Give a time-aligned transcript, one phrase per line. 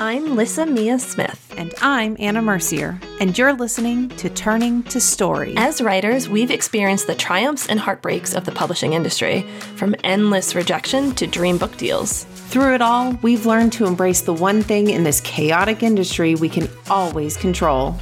[0.00, 1.52] I'm Lyssa Mia Smith.
[1.56, 5.54] And I'm Anna Mercier, and you're listening to Turning to Story.
[5.56, 11.16] As writers, we've experienced the triumphs and heartbreaks of the publishing industry, from endless rejection
[11.16, 12.24] to dream book deals.
[12.24, 16.48] Through it all, we've learned to embrace the one thing in this chaotic industry we
[16.48, 17.96] can always control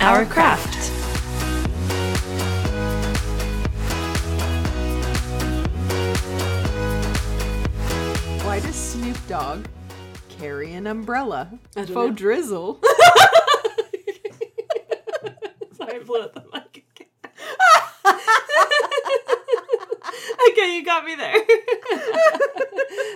[0.00, 0.91] Our craft.
[10.92, 11.58] Umbrella?
[11.76, 12.14] I don't Faux know.
[12.14, 12.80] drizzle.
[15.76, 17.08] Sorry, I blew out the mic again.
[20.50, 21.34] okay, you got me there.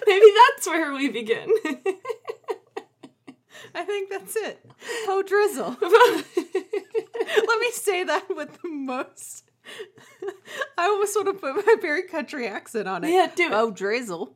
[0.07, 1.49] Maybe that's where we begin.
[3.75, 4.65] I think that's it.
[5.05, 5.77] Faux drizzle.
[5.81, 9.51] Let me say that with the most.
[10.79, 13.11] I almost want to put my very country accent on it.
[13.11, 13.53] Yeah, do it.
[13.53, 14.35] Oh, drizzle.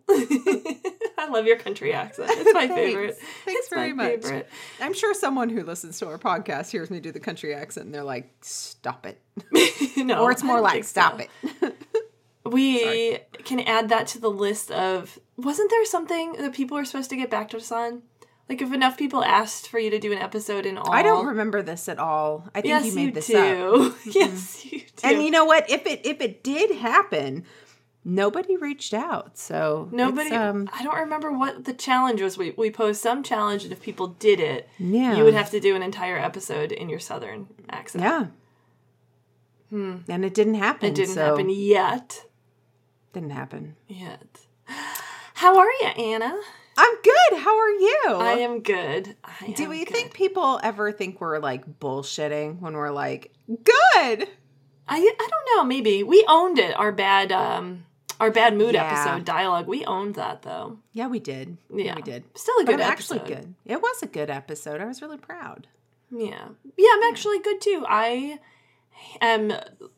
[1.20, 2.30] I love your country accent.
[2.32, 2.74] It's my Thanks.
[2.74, 3.18] favorite.
[3.44, 4.22] Thanks It's very much.
[4.22, 4.48] favorite.
[4.80, 7.94] I'm sure someone who listens to our podcast hears me do the country accent and
[7.94, 9.20] they're like, stop it.
[9.96, 11.26] no, or it's more like, stop so.
[11.62, 11.76] it.
[12.42, 15.18] We can add that to the list of.
[15.36, 18.02] Wasn't there something that people were supposed to get back to us on?
[18.48, 20.90] Like if enough people asked for you to do an episode in all.
[20.90, 22.48] I don't remember this at all.
[22.54, 23.36] I think Yes, you made this do.
[23.36, 23.96] up.
[24.06, 24.74] yes, mm-hmm.
[24.74, 24.86] you do.
[25.08, 25.70] And you know what?
[25.70, 27.44] If it if it did happen,
[28.04, 29.36] nobody reached out.
[29.38, 30.30] So Nobody.
[30.32, 32.36] um, I don't remember what the challenge was.
[32.38, 35.16] We we posed some challenge, and if people did it, Yeah.
[35.16, 38.04] you would have to do an entire episode in your southern accent.
[38.04, 38.26] yeah.
[39.70, 39.98] Hmm.
[40.08, 40.88] And it didn't happen.
[40.90, 42.24] It didn't so- happen yet.
[43.12, 43.76] Didn't happen.
[43.88, 44.40] Yet.
[45.34, 46.36] How are you, Anna?
[46.76, 47.38] I'm good.
[47.40, 48.02] How are you?
[48.06, 49.16] I am good.
[49.24, 49.92] I Do am we good.
[49.94, 54.28] think people ever think we're like bullshitting when we're like, good?
[54.88, 55.64] I I don't know.
[55.64, 56.74] Maybe we owned it.
[56.76, 57.84] Our bad um
[58.20, 58.84] our bad mood Yeah.
[58.86, 59.66] episode dialogue.
[59.66, 60.78] We owned that though.
[60.92, 61.56] Yeah, we did.
[61.74, 62.24] Yeah, we did.
[62.36, 63.16] Still a But good I'm episode.
[63.22, 63.54] actually good.
[63.64, 64.80] It was a good episode.
[64.80, 65.66] I was really proud.
[66.10, 66.48] Yeah.
[66.76, 67.84] Yeah, I'm actually good too.
[67.88, 68.38] I
[69.20, 69.52] am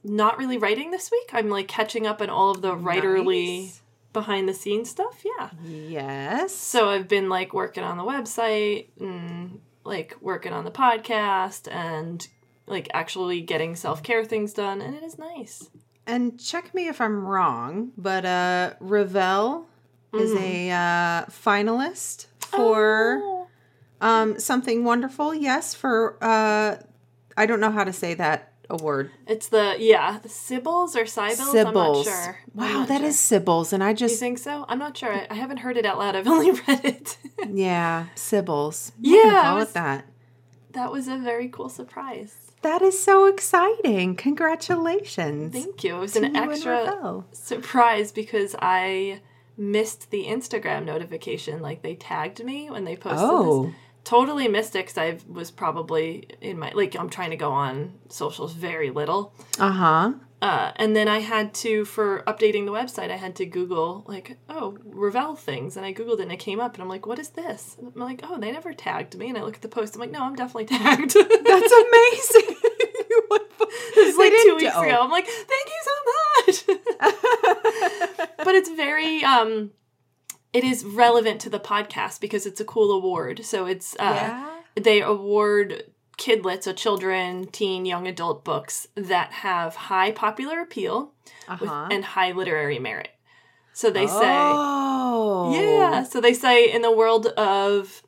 [0.05, 1.31] not really writing this week.
[1.33, 3.83] I'm like catching up on all of the writerly Nice.
[4.13, 5.25] behind the scenes stuff.
[5.25, 5.51] Yeah.
[5.65, 6.55] Yes.
[6.55, 12.27] So I've been like working on the website and like working on the podcast and
[12.67, 15.69] like actually getting self-care things done and it is nice.
[16.07, 19.67] And check me if I'm wrong, but uh Ravel
[20.15, 23.47] is a uh, finalist for Oh.
[24.01, 25.35] um, something wonderful.
[25.35, 26.77] Yes, for uh,
[27.37, 29.11] I don't know how to say that award.
[29.27, 32.05] It's the yeah, the Cybils or not Cybils.
[32.05, 32.39] sure.
[32.55, 33.09] Wow, that sure.
[33.09, 34.67] is Cybils, and I You just think so?
[34.69, 35.13] I'm not sure.
[35.13, 36.15] I, I haven't heard it out loud.
[36.15, 37.17] I've only read it.
[37.49, 38.93] yeah, Cybils.
[39.01, 40.05] Yeah, I'm gonna I call was- it that.
[40.73, 42.52] that was a very cool surprise.
[42.63, 44.15] That is so exciting!
[44.17, 45.53] Congratulations.
[45.53, 45.97] Thank you.
[45.97, 49.21] It was an extra surprise because I
[49.57, 51.61] missed the Instagram notification.
[51.61, 53.65] Like they tagged me when they posted Oh.
[53.67, 53.75] this.
[54.05, 57.95] Totally missed it because I was probably in my like I'm trying to go on
[58.09, 59.33] socials very little.
[59.61, 60.13] Uh huh.
[60.43, 64.37] Uh, and then I had to, for updating the website, I had to Google, like,
[64.49, 65.77] oh, Ravel things.
[65.77, 66.75] And I Googled it and it came up.
[66.75, 67.77] And I'm like, what is this?
[67.79, 69.29] And I'm like, oh, they never tagged me.
[69.29, 69.95] And I look at the post.
[69.95, 71.15] I'm like, no, I'm definitely tagged.
[71.45, 72.57] That's amazing.
[73.95, 74.99] It's like two weeks ago.
[75.03, 76.79] I'm like, thank you so much.
[78.39, 79.71] but it's very, um,
[80.53, 83.45] it is relevant to the podcast because it's a cool award.
[83.45, 84.51] So it's, uh, Yeah.
[84.81, 85.85] they award
[86.19, 91.13] kidlets, so children, teen, young adult books that have high popular appeal
[91.49, 91.89] Uh-huh.
[91.91, 93.09] and high literary merit.
[93.73, 95.53] So they say, Oh.
[95.55, 96.03] yeah.
[96.05, 98.03] So they say in the world of,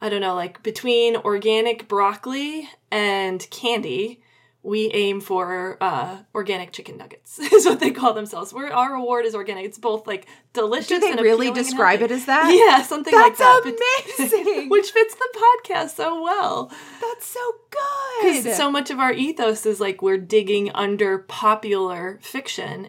[0.00, 4.21] I don't know, like between organic broccoli and candy,
[4.62, 7.38] we aim for uh, organic chicken nuggets.
[7.52, 8.52] Is what they call themselves.
[8.52, 9.64] We're, our award is organic.
[9.64, 10.88] It's both like delicious.
[10.88, 12.52] Do they and really describe it as that?
[12.54, 13.74] Yeah, something like That's that.
[14.18, 14.68] but- amazing.
[14.68, 15.28] Which fits the
[15.64, 16.70] podcast so well.
[17.00, 17.40] That's so
[17.70, 18.42] good.
[18.42, 22.88] Because so much of our ethos is like we're digging under popular fiction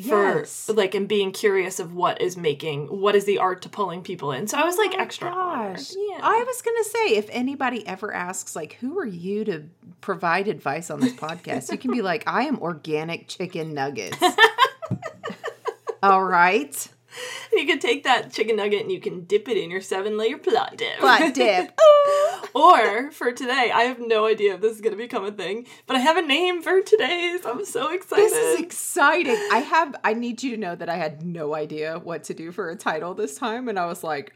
[0.00, 0.68] for Yes.
[0.68, 4.30] like and being curious of what is making what is the art to pulling people
[4.32, 4.46] in.
[4.46, 5.90] So I was like Oh extra gosh.
[5.96, 6.20] Yeah.
[6.22, 9.64] I was gonna say if anybody ever asks like who are you to
[10.00, 14.16] provide advice on this podcast, you can be like, I am organic chicken nuggets.
[16.02, 16.88] All right.
[17.52, 20.38] you can take that chicken nugget and you can dip it in your seven layer
[20.38, 21.00] plot dip.
[21.00, 21.72] Butt dip.
[22.54, 25.96] or for today, I have no idea if this is gonna become a thing, but
[25.96, 27.44] I have a name for today's.
[27.46, 28.24] I'm so excited.
[28.26, 29.36] This is exciting.
[29.52, 32.52] I have I need you to know that I had no idea what to do
[32.52, 34.34] for a title this time and I was like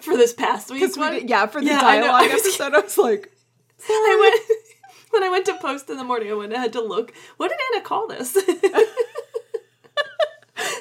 [0.00, 1.12] for this past week's we one.
[1.14, 3.32] did, yeah, for the Yeah, I dialogue I was- episode, I was like
[3.88, 4.60] I went
[5.10, 6.30] when I went to post in the morning.
[6.30, 6.54] I went.
[6.54, 7.12] I had to look.
[7.36, 8.36] What did Anna call this?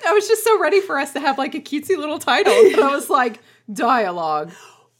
[0.06, 2.54] I was just so ready for us to have like a cutesy little title.
[2.54, 3.40] And I was like,
[3.72, 4.52] dialogue.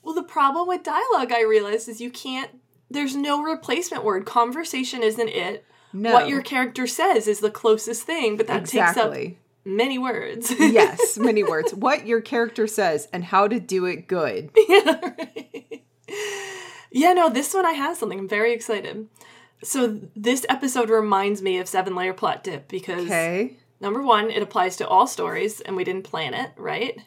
[0.02, 2.52] Well, the problem with dialogue, I realized, is you can't.
[2.90, 4.26] There's no replacement word.
[4.26, 5.66] Conversation isn't it.
[5.94, 6.14] No.
[6.14, 9.16] What your character says is the closest thing, but that takes up
[9.64, 10.52] many words.
[10.60, 11.74] yes, many words.
[11.74, 14.52] What your character says and how to do it good.
[14.70, 15.84] yeah, right.
[16.92, 18.20] yeah, no, this one I have something.
[18.20, 19.08] I'm very excited.
[19.64, 23.58] So this episode reminds me of Seven Layer Plot Dip because Okay.
[23.80, 27.00] Number one, it applies to all stories, and we didn't plan it, right?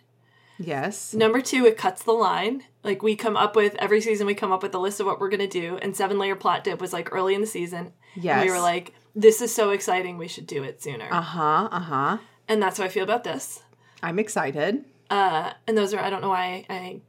[0.58, 1.14] Yes.
[1.14, 2.64] Number two, it cuts the line.
[2.82, 5.20] Like we come up with every season, we come up with a list of what
[5.20, 7.92] we're gonna do, and Seven Layer Plot Dip was like early in the season.
[8.16, 8.40] Yes.
[8.40, 11.68] And we were like, "This is so exciting, we should do it sooner." Uh huh.
[11.70, 12.18] Uh huh.
[12.48, 13.62] and that's how I feel about this.
[14.02, 14.84] I'm excited.
[15.10, 17.00] Uh, and those are I don't know why I, I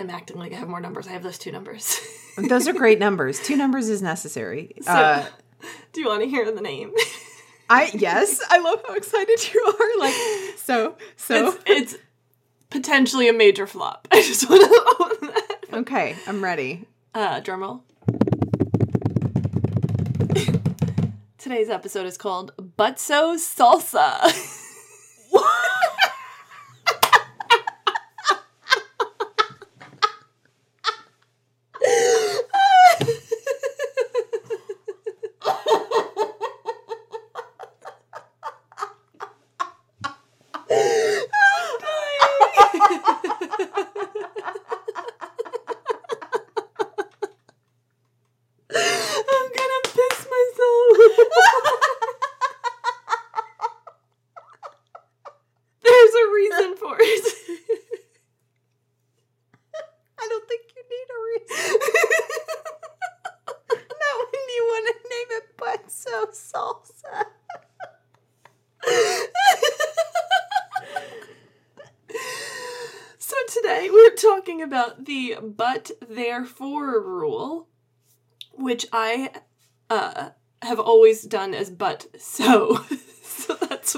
[0.00, 1.08] am acting like I have more numbers.
[1.08, 1.98] I have those two numbers.
[2.36, 3.40] Those are great numbers.
[3.40, 4.74] Two numbers is necessary.
[4.82, 5.26] so, uh,
[5.92, 6.92] do you want to hear the name?
[7.68, 9.98] I yes, I love how excited you are.
[9.98, 10.14] Like
[10.56, 11.48] so so.
[11.66, 11.96] it's, it's
[12.70, 14.06] potentially a major flop.
[14.12, 14.68] I just want to
[15.00, 15.56] own that.
[15.80, 16.86] Okay, I'm ready.
[17.14, 17.82] Uh, drum roll.
[21.38, 24.52] Today's episode is called Butso Salsa.
[48.68, 50.98] I'm gonna piss myself.
[55.82, 56.26] There's a
[56.98, 57.24] it.
[60.18, 61.78] I don't think you need a reason.
[63.70, 67.24] Not when you want to name it but so salsa.
[73.18, 77.68] so today we're talking about the but therefore rule,
[78.52, 79.30] which I
[79.90, 80.30] uh,
[80.62, 82.84] have always done as but so.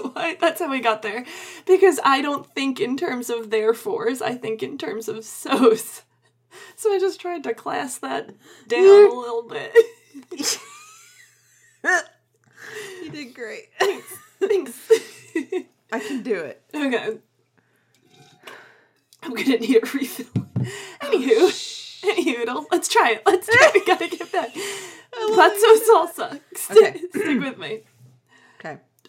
[0.02, 1.24] That's why that's how we got there.
[1.66, 6.02] Because I don't think in terms of therefores, I think in terms of so's.
[6.76, 8.30] So I just tried to class that
[8.66, 9.72] down a little bit.
[13.02, 13.68] You did great.
[14.40, 14.90] Thanks.
[15.92, 16.62] I can do it.
[16.74, 17.18] okay.
[19.22, 20.26] I'm gonna need a refill.
[21.00, 23.22] Anywho, oh, anywho, let's try it.
[23.24, 23.74] Let's try it.
[23.74, 24.50] We gotta get back.
[24.52, 26.40] Platzo salsa.
[26.70, 26.98] Okay.
[27.10, 27.82] stick with me.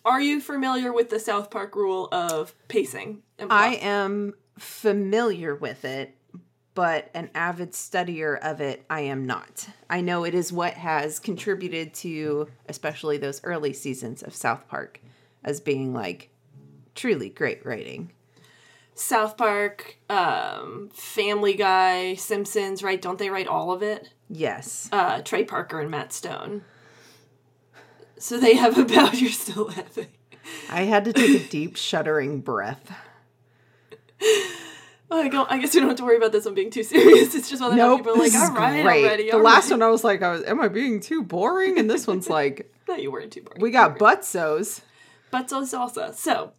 [0.10, 3.22] Are you familiar with the South Park rule of pacing?
[3.48, 6.18] I am familiar with it,
[6.74, 9.70] but an avid studier of it, I am not.
[9.88, 15.00] I know it is what has contributed to, especially those early seasons of South Park,
[15.44, 16.32] as being like
[16.96, 18.12] truly great writing.
[18.96, 23.00] South Park, um, Family Guy, Simpsons, right?
[23.00, 24.10] Don't they write all of it?
[24.28, 24.90] Yes.
[24.92, 26.64] Uh, Trey Parker and Matt Stone.
[28.20, 30.08] So they have a bow you're still laughing.
[30.70, 32.92] I had to take a deep, shuddering breath.
[35.12, 36.84] Oh, I, don't, I guess we don't have to worry about this one being too
[36.84, 37.34] serious.
[37.34, 38.00] It's just or not Nope.
[38.02, 39.06] people are like, all right, great.
[39.06, 39.24] already.
[39.32, 41.80] the all last right." one, I was like, I was, "Am I being too boring?"
[41.80, 43.60] And this one's like, No, you weren't too boring.
[43.60, 44.82] "We got butsos."
[45.32, 46.14] But so salsa.
[46.14, 46.52] So,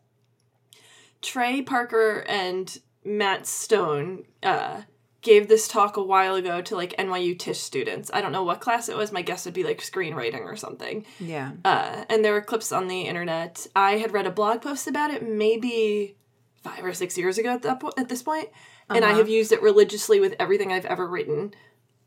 [1.22, 4.82] Trey Parker and Matt Stone uh,
[5.22, 8.10] gave this talk a while ago to like NYU Tisch students.
[8.14, 9.12] I don't know what class it was.
[9.12, 11.04] My guess would be like screenwriting or something.
[11.18, 11.52] Yeah.
[11.64, 13.66] Uh, and there were clips on the internet.
[13.76, 16.16] I had read a blog post about it maybe
[16.62, 18.48] five or six years ago at that po- at this point,
[18.88, 19.18] and I Uh-huh.
[19.18, 21.52] have used it religiously with everything I've ever written.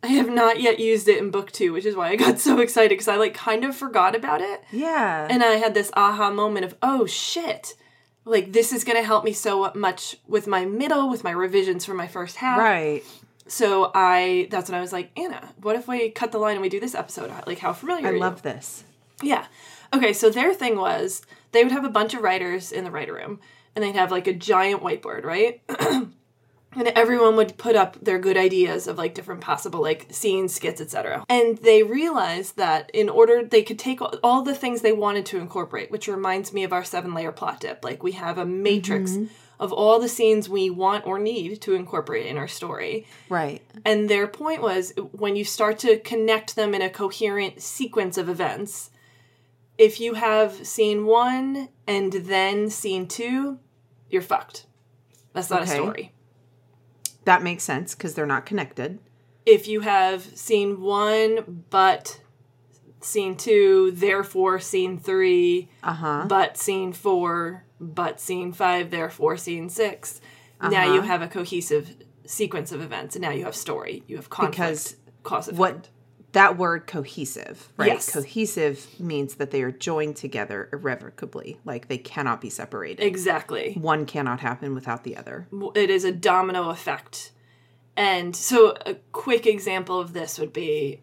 [0.04, 2.60] I have not yet used it in book two, which is why I got so
[2.60, 4.62] excited because I like kind of forgot about it.
[4.72, 5.28] Yeah.
[5.30, 7.76] And I had this aha moment of, oh shit,
[8.26, 11.86] like this is going to help me so much with my middle, with my revisions
[11.86, 12.58] for my first half.
[12.60, 13.04] right.
[13.46, 16.62] So I, that's when I was like, Anna, what if we cut the line and
[16.62, 17.30] we do this episode?
[17.46, 18.20] Like, how familiar I are you?
[18.20, 18.86] love this.
[19.22, 19.46] Yeah.
[19.94, 23.14] Okay, so their thing was they would have a bunch of writers in the writer
[23.14, 23.42] room
[23.76, 25.62] and they'd have like a giant whiteboard, right?
[26.76, 30.82] and everyone would put up their good ideas of like different possible like scenes, skits,
[30.82, 31.26] etc.
[31.30, 35.38] And they realized that in order they could take all, the things they wanted to
[35.38, 37.84] incorporate, which reminds me of our seven layer plot dip.
[37.84, 39.34] Like we have a matrix mm-hmm.
[39.60, 43.08] of all the scenes we want or need to incorporate in our story.
[43.30, 43.62] Right.
[43.86, 48.28] And their point was when you start to connect them in a coherent sequence of
[48.28, 48.92] events,
[49.78, 53.60] if you have scene one and then scene two,
[54.10, 54.66] you're fucked.
[55.34, 56.13] That's not a story.
[57.26, 59.00] That makes sense because they're not connected.
[59.46, 62.20] If you have scene one, but
[63.02, 66.26] scene two, therefore scene three, Uh huh.
[66.28, 70.22] but scene four, but scene five, therefore scene 6
[70.62, 70.94] now Uh-huh.
[70.94, 74.04] you have a cohesive sequence of events, and now you have story.
[74.08, 74.54] You have conflict.
[74.56, 75.60] Because cause effect.
[75.60, 75.90] what
[76.34, 77.88] that word cohesive, right?
[77.94, 78.12] Yes.
[78.12, 83.04] Cohesive means that they are joined together irrevocably, like they cannot be separated.
[83.04, 83.74] exactly?
[83.80, 85.48] One cannot happen without the other.
[85.76, 87.32] it is a domino effect.
[87.96, 91.02] And so, a quick example of this would be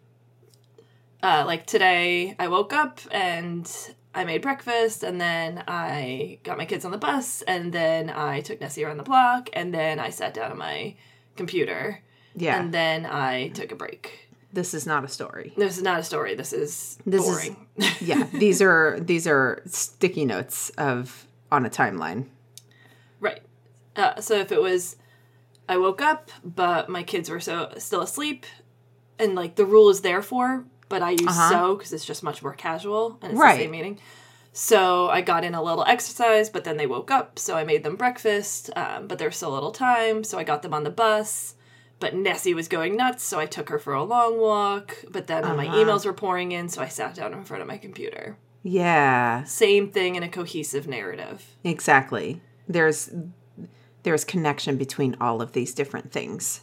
[1.23, 3.71] uh, like today, I woke up and
[4.13, 8.41] I made breakfast, and then I got my kids on the bus, and then I
[8.41, 10.95] took Nessie around the block, and then I sat down on my
[11.37, 12.01] computer,
[12.35, 12.59] Yeah.
[12.59, 14.27] and then I took a break.
[14.53, 15.53] This is not a story.
[15.57, 16.35] This is not a story.
[16.35, 17.67] This is This is- boring.
[18.01, 22.25] Yeah, these are these are sticky notes of on a timeline.
[23.19, 23.41] Right.
[23.95, 24.95] Uh, so if it was,
[25.69, 28.45] I woke up, but my kids were so still asleep,
[29.19, 31.49] and like the rule is therefore, but I use Uh-huh.
[31.49, 33.57] so because it's just much more casual and it's Right.
[33.57, 33.99] the same meaning.
[34.53, 37.83] So I got in a little exercise, but then they woke up, so I made
[37.83, 40.89] them breakfast, um, but there's still a little time, so I got them on the
[40.89, 41.55] bus.
[42.01, 44.97] But Nessie was going nuts, so I took her for a long walk.
[45.09, 45.77] But then my Uh-huh.
[45.77, 48.37] emails were pouring in, so I sat down in front of my computer.
[48.63, 51.55] Yeah, Same thing in a cohesive narrative.
[51.63, 52.41] exactly.
[52.67, 53.09] There's
[54.03, 56.61] there's connection between all of these different things.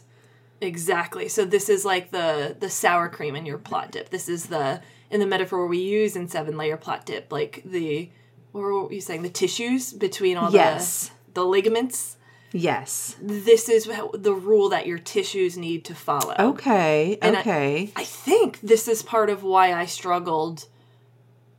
[0.61, 1.29] Exactly.
[1.29, 4.09] So this is like the the sour cream in your plot dip.
[4.09, 8.09] This is the in the metaphor we use in seven layer plot dip, like the
[8.51, 9.21] what were you saying?
[9.23, 11.11] The tissues between all Yes.
[11.33, 12.17] the the ligaments.
[12.51, 13.15] Yes.
[13.21, 16.35] This is the rule that your tissues need to follow.
[16.39, 17.17] Okay.
[17.21, 17.91] And I- Okay.
[17.95, 20.65] I think this is part of why I struggled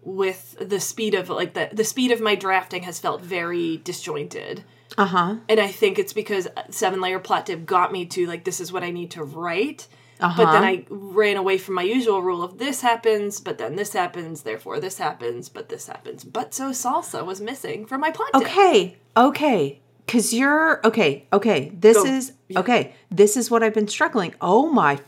[0.02, 4.64] with the speed of like the the speed of my drafting has felt very disjointed.
[4.98, 5.36] uh huh.
[5.48, 8.72] And I think it's because seven layer plot dip got me to like this is
[8.72, 9.86] what I need to write.
[10.18, 10.34] Uh-huh.
[10.44, 13.94] But then I ran away from my usual rule of this happens, but then this
[13.94, 16.24] happens, therefore this happens, but this happens.
[16.24, 18.28] But so salsa was missing from my plot.
[18.34, 18.96] Okay.
[19.16, 19.80] Okay.
[20.10, 21.26] Cause you're okay.
[21.32, 21.70] Okay.
[21.74, 22.04] This Go.
[22.04, 22.94] is okay.
[23.10, 24.34] This is what I've been struggling.
[24.40, 24.98] Oh my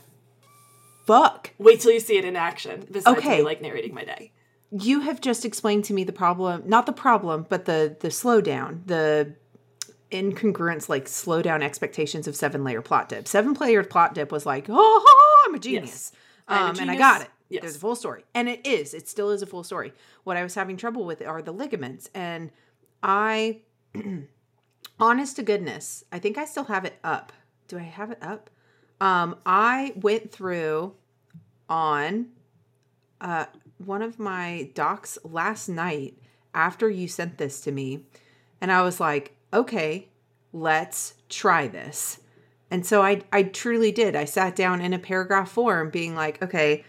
[1.05, 1.51] fuck.
[1.57, 2.87] Wait till you see it in action.
[2.89, 3.37] Besides Okay.
[3.39, 4.31] me like narrating my day.
[4.71, 8.87] You have just explained to me the problem, not the problem, but the the slowdown,
[8.87, 9.35] the
[10.11, 13.27] incongruence, like slow down expectations of seven layer plot dip.
[13.27, 16.11] Seven layer plot dip was like, oh, I'm a genius.
[16.47, 17.29] I'm a Um, and I got it.
[17.49, 17.61] Yes.
[17.61, 18.23] There's a full story.
[18.33, 18.93] And it is.
[18.93, 19.93] It still is a full story.
[20.23, 22.09] What I was having trouble with are the ligaments.
[22.15, 22.49] And
[23.03, 23.61] I,
[25.03, 27.33] honest to goodness, I think I still have it up.
[27.67, 28.49] Do I have it up?
[29.01, 30.93] Um, I went through
[31.67, 32.27] on
[33.19, 33.47] uh,
[33.83, 36.17] one of my docs last night
[36.53, 38.05] after you sent this to me,
[38.61, 40.07] and I was like, okay,
[40.53, 42.21] let's try this.
[42.71, 44.15] And so I, I truly did.
[44.15, 46.85] I sat down in a paragraph form, being like, okay,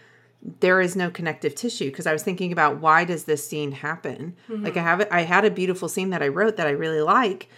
[0.61, 4.35] there is no connective tissue because I was thinking about why does this scene happen?
[4.63, 7.01] Like I have it, I had a beautiful scene that I wrote that I really
[7.01, 7.49] like,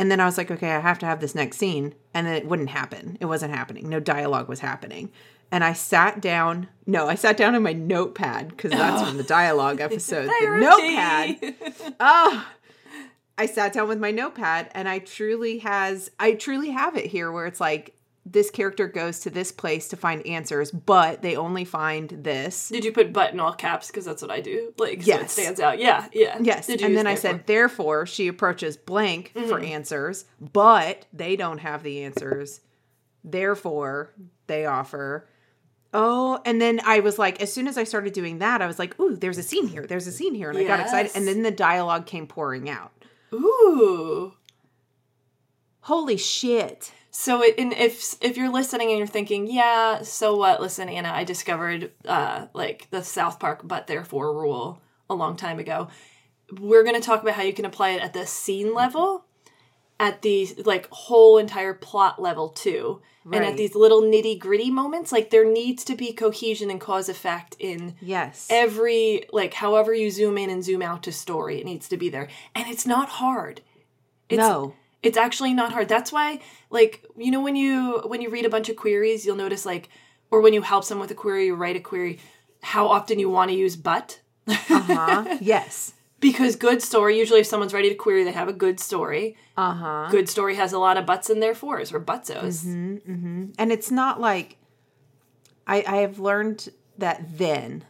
[0.00, 2.34] and then I was like, okay, I have to have this next scene, and then
[2.34, 3.18] it wouldn't happen.
[3.20, 3.86] It wasn't happening.
[3.86, 5.10] No dialogue was happening.
[5.52, 6.68] And I sat down.
[6.86, 10.24] No, I sat down in my notepad because that's from the dialogue episode.
[10.26, 11.94] the notepad.
[12.00, 12.46] Oh,
[13.36, 17.30] I sat down with my notepad and I truly has I truly have it here
[17.30, 17.94] where it's like
[18.26, 22.68] this character goes to this place to find answers, but they only find this.
[22.68, 23.86] Did you put but in all caps?
[23.86, 24.74] Because that's what I do.
[24.78, 25.32] Like, so it Yes.
[25.32, 25.78] stands out.
[25.78, 26.38] Yeah, yeah.
[26.40, 26.66] Yes.
[26.66, 29.64] Did you and then I said, therefore, she approaches blank for mm-hmm.
[29.64, 32.60] answers, but they don't have the answers.
[33.24, 34.12] Therefore,
[34.46, 35.28] they offer.
[35.92, 38.78] Oh, and then I was like, as soon as I started doing that, I was
[38.78, 39.86] like, ooh, there's a scene here.
[39.86, 40.50] There's a scene here.
[40.50, 41.12] And I got excited.
[41.14, 42.92] And then the dialogue came pouring out.
[43.32, 44.34] Ooh.
[45.80, 46.92] Holy shit.
[47.12, 50.60] So, it, and if if you're listening and you're thinking, yeah, so what?
[50.60, 55.58] Listen, Anna, I discovered uh, like the South Park but therefore rule a long time
[55.58, 55.88] ago.
[56.58, 59.24] We're going to talk about how you can apply it at the scene level,
[59.98, 65.10] at the like whole entire plot level too, and at these little nitty gritty moments.
[65.12, 68.46] Like there needs to be cohesion and cause effect in Yes.
[68.50, 71.60] every like however you zoom in and zoom out to story.
[71.60, 73.62] It needs to be there, and it's not hard.
[74.28, 74.74] It's, no.
[75.02, 76.38] It's actually not hard that's why
[76.70, 79.88] like you know when you when you read a bunch of queries you'll notice like
[80.30, 82.18] or when you help someone with a query you write a query
[82.62, 85.38] how often you want to use but Uh-huh.
[85.40, 85.94] yes.
[86.20, 90.08] because good story usually if someone's ready to query they have a good story Uh-huh.
[90.10, 92.64] good story has a lot of buts in their fours or butsos
[93.58, 94.56] And it's not like
[95.66, 97.84] I I have learned that then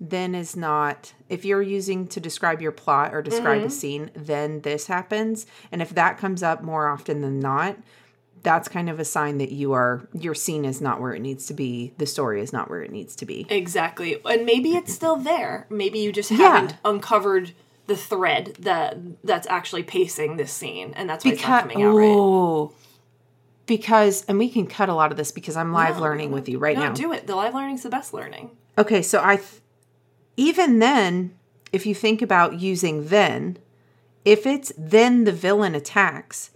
[0.00, 3.70] then is not if you're using to describe your plot or describe a mm-hmm.
[3.70, 5.46] scene, then this happens.
[5.72, 7.76] And if that comes up more often than not,
[8.42, 11.46] that's kind of a sign that you are your scene is not where it needs
[11.46, 13.46] to be, the story is not where it needs to be.
[13.48, 17.52] exactly and maybe it's still there maybe you just haven't uncovered
[17.88, 21.94] the thread that that's actually pacing this scene and that's why it's not coming out
[21.94, 22.72] right oh,
[23.66, 26.48] because and we can cut a lot of this because I'm live No, learning with
[26.48, 26.92] you right no, now.
[26.92, 27.26] do it.
[27.26, 28.50] The live learning's the best learning.
[28.78, 29.48] Okay, so I th-
[30.36, 31.34] even then,
[31.72, 33.58] if you think about using then,
[34.24, 36.50] if it's then the villain attacks,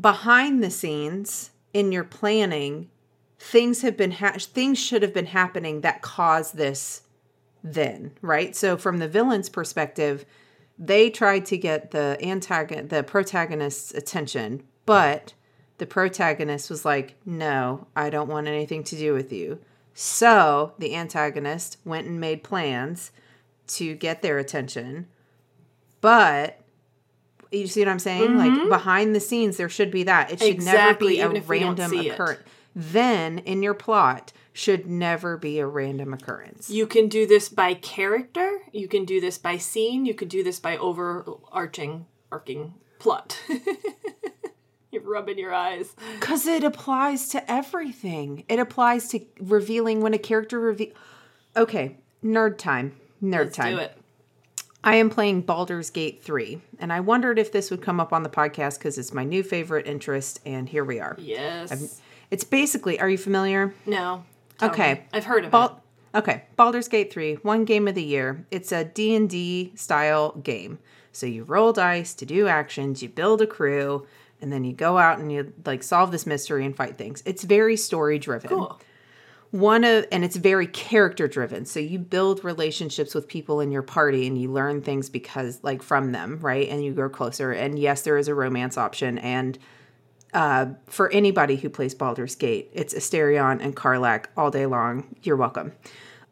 [0.00, 2.88] behind the scenes in your planning,
[3.38, 7.02] things have been ha- things should have been happening that caused this
[7.62, 8.56] then, right?
[8.56, 10.24] So from the villain's perspective,
[10.78, 15.34] they tried to get the antagon the protagonist's attention, but
[15.78, 19.58] the protagonist was like, "No, I don't want anything to do with you."
[19.94, 23.12] So, the antagonist went and made plans
[23.68, 25.06] to get their attention.
[26.00, 26.60] But
[27.50, 28.36] you see what I'm saying?
[28.38, 30.30] Like behind the scenes there should be that.
[30.32, 30.54] It should Mm-hmm.
[30.54, 32.06] Exactly, never be a if we don't random it.
[32.12, 32.40] occurrence.
[32.74, 36.70] Then in your plot should never be a random occurrence.
[36.70, 38.60] You can do this by character.
[38.72, 40.06] You can do this by scene.
[40.06, 43.38] You could do this by overarching, arcing plot.
[44.92, 45.94] You're rubbing your eyes.
[46.18, 48.44] Because it applies to everything.
[48.48, 50.90] It applies to revealing when a character reveal.
[51.56, 52.96] Okay, nerd time.
[53.22, 53.76] Nerd Let's time.
[53.76, 53.96] do it.
[54.82, 58.22] I am playing Baldur's Gate 3, and I wondered if this would come up on
[58.22, 61.16] the podcast because it's my new favorite interest, and here we are.
[61.18, 62.00] Yes.
[62.30, 63.74] It's basically, are you familiar?
[63.86, 64.24] no.
[64.62, 64.94] Okay.
[64.94, 65.00] me.
[65.14, 65.70] I've heard of it.
[66.14, 68.44] Okay, Baldur's Gate 3, won game of the year.
[68.50, 70.78] It's a D&D style game.
[71.12, 74.06] So you roll dice to do actions, you build a crew,
[74.42, 77.22] and then you go out and you like solve this mystery and fight things.
[77.26, 78.50] It's very story driven.
[78.50, 78.80] Cool.
[79.50, 83.82] one of and it's very character driven so you build relationships with people in your
[83.82, 87.76] party and you learn things because like from them right and you grow closer and
[87.76, 89.58] yes there is a romance option and
[90.32, 95.16] uh, for anybody who plays Baldur's Gate, it's Astarion and Karlach all day long.
[95.22, 95.72] You're welcome.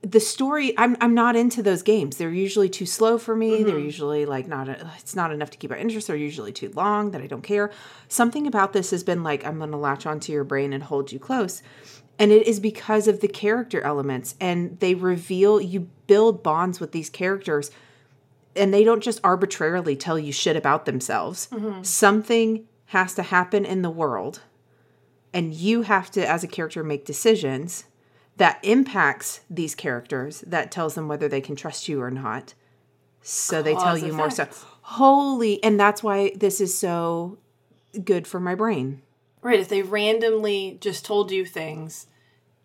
[0.03, 2.17] The story, I'm I'm not into those games.
[2.17, 3.63] They're usually too slow for me.
[3.63, 3.85] They're mm-hmm.
[3.85, 6.07] usually like not a, it's not enough to keep our interest.
[6.07, 7.73] They're usually too long that I don't care.
[8.07, 11.11] Something about this has been like I'm going to latch onto your brain and hold
[11.11, 11.63] you close.
[12.21, 16.93] And it is because of the character elements and they reveal you build bonds with
[16.93, 17.71] these characters
[18.59, 21.49] and they don't just arbitrarily tell you shit about themselves.
[21.53, 21.83] Mm-hmm.
[21.83, 24.41] Something has to happen in the world,
[25.33, 27.85] and you have to, as a character, make decisions
[28.39, 32.55] that impacts these characters that tells them whether they can trust you or not.
[33.21, 34.55] So they tell Cause you more effect.
[34.55, 34.67] stuff.
[34.83, 37.39] Holy, and that's why this is so
[38.05, 39.03] good for my brain.
[39.43, 39.61] Right.
[39.61, 42.07] If they randomly just told you things,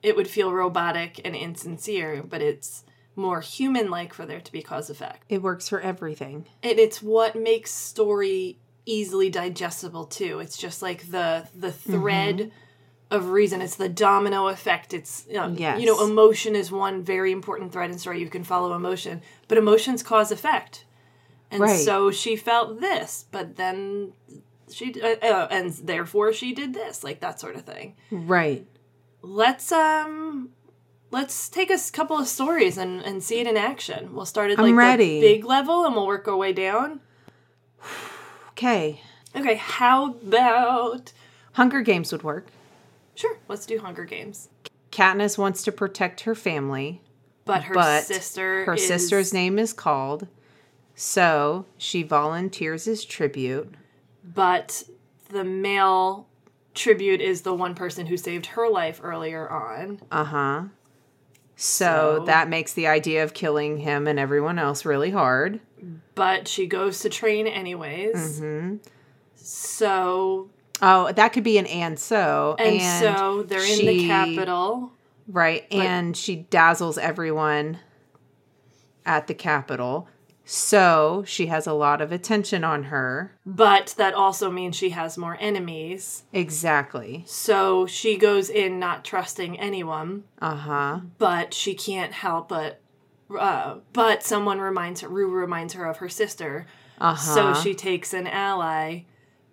[0.01, 2.83] it would feel robotic and insincere, but it's
[3.15, 5.23] more human like for there to be cause effect.
[5.29, 6.45] It works for everything.
[6.61, 10.39] And it's what makes story easily digestible too.
[10.39, 12.49] It's just like the the thread mm-hmm.
[13.11, 13.61] Of reason.
[13.61, 14.93] It's the domino effect.
[14.93, 15.79] It's you know, Yes.
[15.79, 18.19] you know, emotion is one very important thread in story.
[18.19, 20.85] You can follow emotion, but emotions cause effect.
[21.51, 21.79] And Right.
[21.85, 24.13] so she felt this, but then
[24.71, 27.95] she uh, uh, and therefore she did this, like that sort of thing.
[28.09, 28.65] Right.
[29.21, 30.49] Let's um
[31.11, 34.13] let's take a couple of stories and and see it in action.
[34.15, 36.99] We'll start at like the big level and we'll work our way down.
[38.51, 39.01] Okay.
[39.35, 41.11] Okay, how about
[41.53, 42.47] Hunger Games would work.
[43.15, 44.49] Sure, let's do Hunger Games.
[44.91, 47.01] Katniss wants to protect her family.
[47.45, 50.27] But her but sister her is, sister's name is called
[50.95, 53.75] so she volunteers as tribute
[54.23, 54.83] but
[55.29, 56.27] the male
[56.73, 59.99] tribute is the one person who saved her life earlier on.
[60.09, 60.63] uh-huh
[61.57, 65.59] so, So- that makes the idea of killing him and everyone else really hard
[66.15, 68.39] But she goes to train anyways.
[68.39, 68.77] Mm-hmm.
[69.35, 70.49] So
[70.81, 72.55] oh that could be an and so.
[72.59, 74.91] And, so they're in the Capitol.
[75.27, 77.79] right and she dazzles everyone
[79.05, 80.07] at the Capitol
[80.45, 83.37] so she has a lot of attention on her.
[83.45, 86.23] But that also means she has more enemies.
[86.33, 87.23] exactly.
[87.27, 91.01] So she goes in not trusting anyone, uh-huh.
[91.17, 92.81] But she can't help but
[93.37, 96.67] uh, but someone reminds her Rue reminds her of her sister.
[96.99, 97.15] uh-huh.
[97.15, 99.03] So she takes an ally,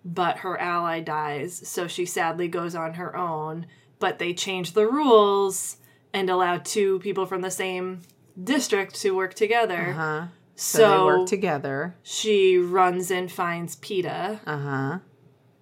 [0.03, 1.67] but her ally dies.
[1.67, 3.67] So she sadly goes on her own.
[3.99, 5.77] But they change the rules
[6.13, 8.01] and allow two people from the same
[8.41, 9.89] district to work together.
[9.91, 14.39] uh-huh So, so, they work together she runs and finds Peeta.
[14.45, 14.99] uh-huh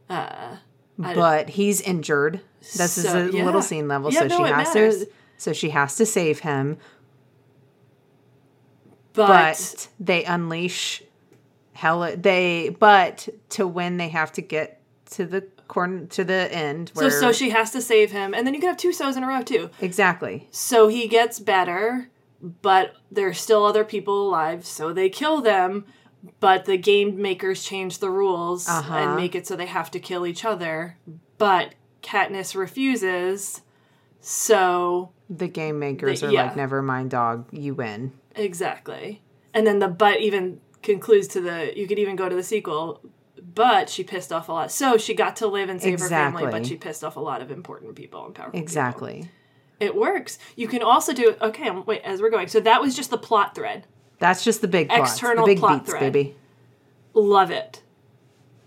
[0.09, 0.55] Uh,
[0.97, 2.41] but he's injured.
[2.61, 3.45] This is a yeah.
[3.45, 4.99] little scene level, Yeah, so no, she has matters.
[5.05, 5.11] to.
[5.37, 6.77] So she has to save him,
[9.13, 11.01] but, but they unleash
[11.79, 12.15] hell.
[12.15, 16.91] They but to win, they have to get to the corner to the end.
[16.95, 19.23] so so she has to save him, and then you can have two so's in
[19.23, 19.69] a row too.
[19.81, 22.09] exactly So he gets better,
[22.41, 25.85] but there's still other people alive, so they kill them.
[26.41, 28.93] but the game makers change the rules Uh-huh.
[28.93, 30.97] and make it so they have to kill each other.
[31.37, 33.61] But Katniss refuses,
[34.19, 36.43] so The game makers The- are yeah.
[36.47, 38.11] like, never mind, dog, you win.
[38.35, 39.21] exactly.
[39.53, 43.01] And then the but even concludes to the you could even go to the sequel.
[43.41, 44.71] But she pissed off a lot.
[44.71, 47.41] So she got to live and save her family, but she pissed off a lot
[47.41, 48.63] of important people and powerful people.
[48.63, 49.31] Exactly.
[49.79, 50.37] It works.
[50.57, 51.69] You can also do okay.
[51.69, 53.87] Um, wait, as we're going, so that was just the plot thread.
[54.19, 56.13] That's just the big plots, External the big plot beats, thread.
[56.13, 56.35] baby.
[57.13, 57.81] Love it.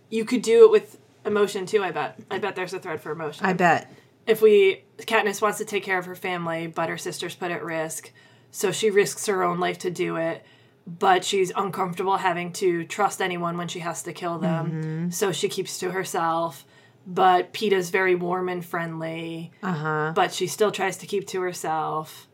[0.09, 1.83] You could do it with emotion too.
[1.85, 2.18] I bet.
[2.31, 3.44] I bet there's a thread for emotion.
[3.44, 3.90] I bet.
[4.27, 7.62] if we Katniss wants to take care of her family, but her sister's put at
[7.62, 8.11] risk,
[8.51, 10.44] so she risks her own life to do it.
[10.87, 15.49] But she's uncomfortable having to trust anyone when she has to kill them, so she
[15.49, 16.64] keeps to herself.
[17.07, 20.12] But Peeta's very warm and friendly, Uh huh.
[20.14, 22.27] but she still tries to keep to herself.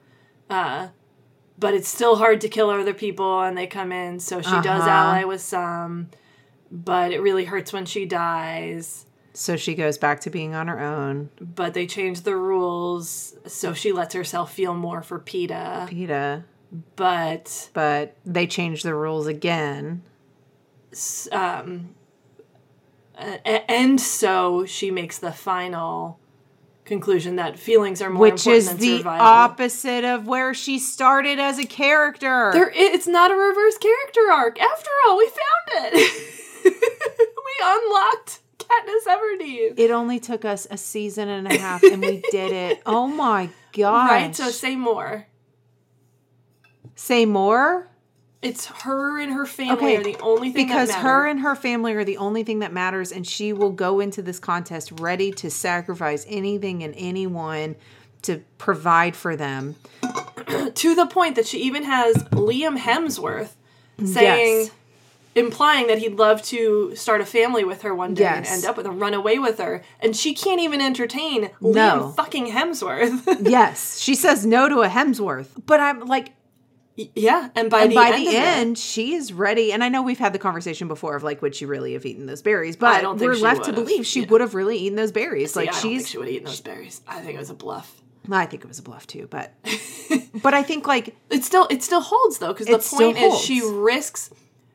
[0.51, 0.89] Uh,
[1.59, 4.83] but it's still hard to kill other people, and they come in, so she does
[4.83, 4.91] Uh-huh.
[4.91, 6.09] ally with some.
[6.71, 9.07] But it really hurts when she dies.
[9.35, 11.31] So she goes back to being on her own.
[11.41, 15.89] but they change the rules so she lets herself feel more for Peeta.
[15.89, 16.45] Peeta.
[16.97, 20.03] But But they changed the rules again.
[21.33, 21.95] um
[23.45, 26.21] and so she makes the final
[26.85, 29.27] conclusion that feelings are more Which important is the survival.
[29.27, 32.51] opposite of where she started as a character.
[32.53, 34.61] There, it's not a reverse character arc.
[34.61, 36.25] After all, we found it.
[36.65, 39.75] we unlocked Katniss Everdeen.
[39.79, 42.83] it only took us a season and a half and we did it.
[42.87, 44.11] Oh my gosh.
[44.11, 45.27] Right, so say more.
[46.99, 47.87] Say more?
[48.43, 51.95] It's her and her family Okay, are the only thing because her and her family
[51.95, 55.49] are the only thing that matters and she will go into this contest ready to
[55.49, 57.77] sacrifice anything and anyone
[58.23, 59.77] to provide for them
[60.75, 63.51] to the point that she even has Liam Hemsworth
[64.05, 64.71] saying, Yes.
[65.37, 68.77] implying that he'd love to start a family with her one day and end up
[68.77, 71.71] with her, run away with her, and she can't even entertain No.
[71.71, 73.49] Liam fucking Hemsworth.
[73.49, 76.33] yes she says no to a hemsworth but i'm like
[77.15, 80.03] yeah, and by and the by end, the end she is ready and i know
[80.03, 83.19] we've had the conversation before of like would she really have eaten those berries but
[83.19, 84.27] we're left to believe she Yeah.
[84.31, 86.35] would have really eaten those berries See, like I don't think she's she would have
[86.35, 87.01] eaten those berries.
[87.07, 88.01] I think it was a bluff.
[88.31, 89.53] i think it was a bluff too but
[90.43, 93.61] but i think like It still it still holds though because the point is she
[93.63, 94.31] risks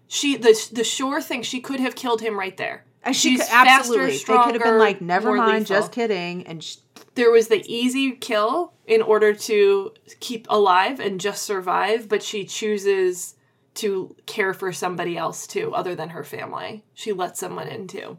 [0.08, 2.86] she the the sure thing she could have killed him right there.
[3.04, 5.76] uh, she She's could, absolutely faster, they could have been like never mind lethal.
[5.78, 6.78] just kidding and sh-
[7.16, 12.44] there was the easy kill in order to keep alive and just survive, but she
[12.46, 13.36] chooses
[13.76, 16.84] to care for somebody else too, other than her family.
[16.94, 18.18] She lets someone in too.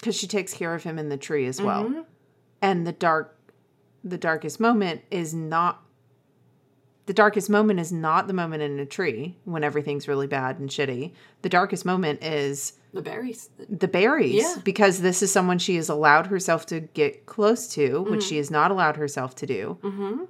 [0.00, 2.00] because she takes care of him in the tree as well Mm-hmm.
[2.60, 3.38] and the dark
[4.02, 5.82] the darkest moment is not
[7.06, 10.70] the darkest moment is not the moment in a tree when everything's really bad and
[10.70, 13.48] shitty the darkest moment is The berries.
[13.70, 14.56] the berries Yeah.
[14.62, 18.10] because this is someone she has allowed herself to get close to Mm-hmm.
[18.10, 20.24] which she has not allowed herself to do mm-hmm.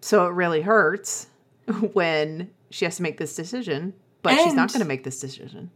[0.00, 1.28] so it really hurts
[1.92, 5.70] when she has to make this decision but she's not going to make this decision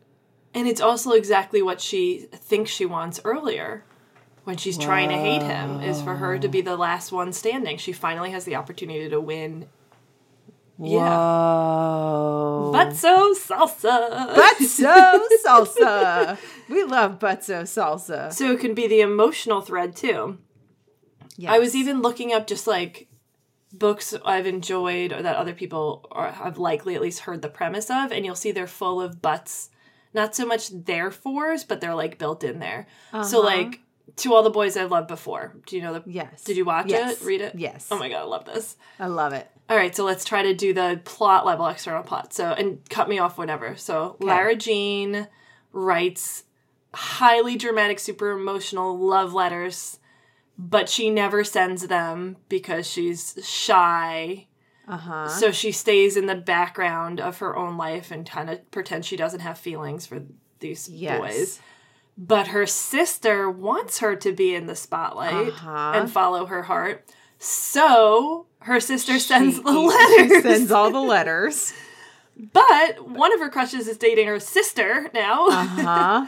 [0.55, 3.85] And it's also exactly what she thinks she wants earlier
[4.45, 7.77] when she's trying to hate him is for her to be the last one standing.
[7.79, 9.69] She finally has the opportunity to win.
[10.83, 11.09] Yeah.
[11.11, 12.71] Whoa.
[12.73, 14.35] But so salsa.
[14.35, 16.39] Butso salsa.
[16.69, 18.33] We love Butso salsa.
[18.33, 20.39] so it can be the emotional thread too.
[21.47, 23.09] I was even looking up just like
[23.73, 27.91] books I've enjoyed or that other people are, have likely at least heard the premise
[27.91, 29.71] of, and you'll see they're full of buts.
[30.13, 32.87] Not so much therefores, but they're like built in there.
[33.13, 33.43] So uh-huh.
[33.43, 33.81] like
[34.17, 35.57] to all the boys I've loved before.
[35.67, 36.03] Do you know the?
[36.05, 36.43] Yes.
[36.43, 37.21] Did you watch Yes.
[37.21, 37.25] it?
[37.25, 37.55] Read it?
[37.55, 37.89] Yes.
[37.91, 38.77] Oh my god, I love this.
[38.99, 39.49] I love it.
[39.71, 42.35] All right, so let's try to do the plot level, external plot.
[42.35, 43.77] So, and cut me off whenever.
[43.77, 45.29] So, Lara Jean
[45.73, 46.43] writes
[46.93, 50.01] highly dramatic, super emotional love letters,
[50.59, 54.49] but she never sends them because she's shy.
[54.89, 55.29] Uh huh.
[55.29, 59.17] So she stays in the background of her own life and kind of pretends she
[59.17, 60.23] doesn't have feelings for
[60.59, 61.21] these Yes.
[61.21, 61.61] boys.
[62.19, 65.93] But her sister wants her to be in the spotlight Uh-huh.
[65.95, 67.09] and follow her heart.
[67.39, 69.87] So her sister sends She- the She
[70.29, 70.43] letters.
[70.43, 71.73] sends all the letters.
[72.53, 75.47] but one of her crushes is dating her sister now.
[75.49, 76.27] Uh huh.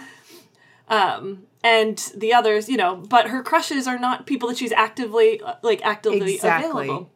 [0.89, 5.41] um and the others, you know, but her crushes are not people that she's actively
[5.63, 6.87] like actively Exactly.
[6.89, 7.11] available.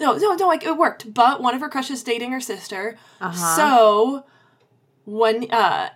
[0.00, 1.12] No, no, no, like it worked.
[1.12, 2.96] But one of her crushes dating her sister.
[3.20, 3.56] Uh-huh.
[3.56, 4.24] So
[5.04, 5.90] when uh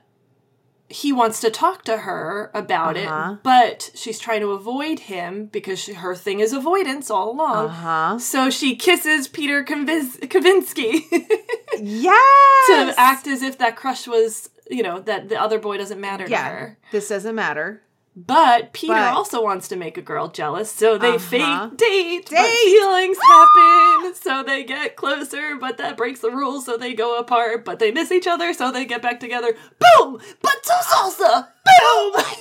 [0.92, 3.32] he wants to talk to her about Uh-huh.
[3.34, 7.66] it, but she's trying to avoid him because she, her thing is avoidance all along.
[7.66, 8.18] Uh huh.
[8.18, 11.02] So she kisses Peter Kavinsky
[11.78, 12.66] Yes.
[12.66, 16.24] to act as if that crush was you know, that the other boy doesn't matter
[16.24, 16.48] to Yeah.
[16.48, 16.78] her.
[16.92, 17.82] This doesn't matter.
[18.14, 21.18] But Peter But- also wants to make a girl jealous, so they Uh-huh.
[21.18, 26.76] fake date, but feelings happen, so they get closer, but that breaks the rules, so
[26.76, 29.56] they go apart, but they miss each other, so they get back together.
[29.78, 30.20] Boom!
[30.42, 31.48] But to salsa!
[31.64, 32.24] Boom!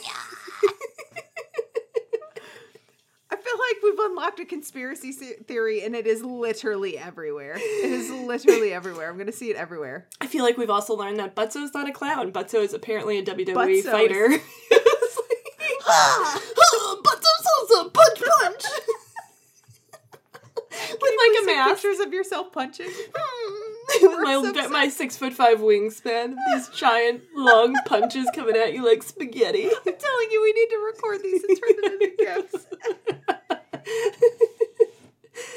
[3.34, 7.56] I feel like we've unlocked a conspiracy theory and it is literally everywhere.
[7.56, 9.10] It is literally everywhere.
[9.10, 10.08] I'm going to see it everywhere.
[10.20, 12.34] I feel like we've also learned that Butzo's not a clown.
[12.34, 14.42] Butzo is apparently a WWE Butzo is-
[17.04, 17.93] Butzo salsa!
[17.93, 18.63] Punch punch!
[21.01, 21.82] With like a mask.
[21.82, 22.88] Pictures of yourself punching.
[24.01, 29.04] My, so my six foot five wingspan, these giant long punches coming at you like
[29.04, 29.65] spaghetti.
[29.86, 32.65] I'm telling you, we need to record these and turn them into gifs.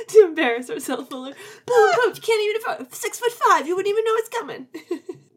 [0.09, 1.09] to embarrass ourselves.
[1.09, 1.33] Boom,
[1.67, 3.69] boom, you can't even six foot five.
[3.69, 4.67] You wouldn't even know it's coming.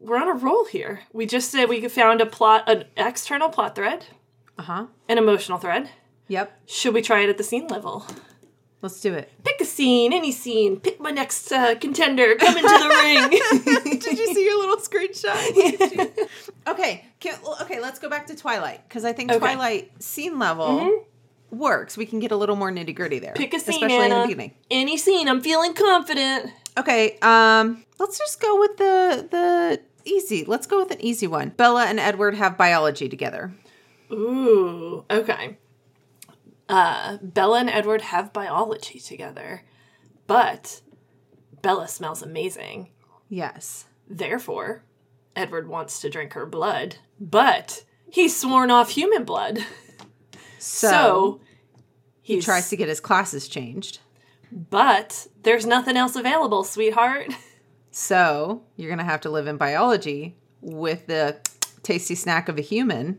[0.00, 1.02] We're on a roll here.
[1.12, 4.06] We just said we found a plot, an external plot thread,
[4.58, 4.86] Uh huh.
[5.08, 5.90] an emotional thread.
[6.28, 6.60] Yep.
[6.66, 8.04] Should we try it at the scene level?
[8.80, 9.32] Let's do it.
[9.44, 10.78] Pick a scene, any scene.
[10.78, 12.36] Pick my next uh, contender.
[12.36, 13.98] Come into the ring.
[14.00, 16.28] Did you see your little screenshot?
[16.68, 17.04] okay.
[17.18, 17.80] Can, okay.
[17.80, 19.38] Let's go back to Twilight because I think Okay.
[19.40, 21.04] Twilight scene level
[21.50, 21.96] works.
[21.96, 23.32] We can get a little more nitty gritty there.
[23.34, 24.54] Pick a scene, especially in the beginning.
[24.70, 25.28] Any scene.
[25.28, 26.52] I'm feeling confident.
[26.76, 30.44] Okay, um, let's just go with the the easy.
[30.44, 31.48] Let's go with an easy one.
[31.50, 33.52] Bella and Edward have biology together.
[34.10, 35.58] Ooh, okay.
[36.68, 39.64] Uh, Bella and Edward have biology together,
[40.26, 40.82] but
[41.62, 42.90] Bella smells amazing.
[43.28, 43.86] Yes.
[44.06, 44.84] Therefore,
[45.34, 49.60] Edward wants to drink her blood, but he's sworn off human blood.
[50.58, 51.40] So, So,
[52.20, 54.00] he tries to get his classes changed.
[54.50, 57.32] But there's nothing else available, sweetheart.
[57.90, 61.38] So you're gonna have to live in biology with the
[61.82, 63.18] tasty snack of a human.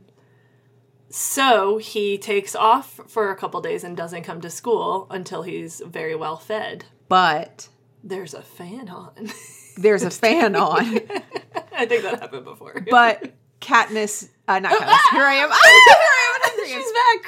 [1.10, 5.82] So he takes off for a couple days and doesn't come to school until he's
[5.86, 6.86] very well fed.
[7.08, 7.68] But
[8.04, 9.30] There's a fan on.
[9.78, 10.86] there's a fan on.
[11.76, 12.86] I think that happened before.
[12.90, 15.12] But Katniss, uh, not Katniss.
[15.12, 15.50] Here I am.
[15.52, 16.66] Ah, here I am.
[16.70, 17.24] She's back.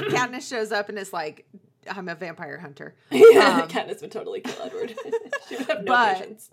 [0.00, 0.10] Crossover.
[0.10, 1.46] Katniss shows up and is like,
[1.90, 4.94] "I'm a vampire hunter." yeah, Um, Katniss would totally kill Edward.
[5.48, 6.50] she would have no But- patience.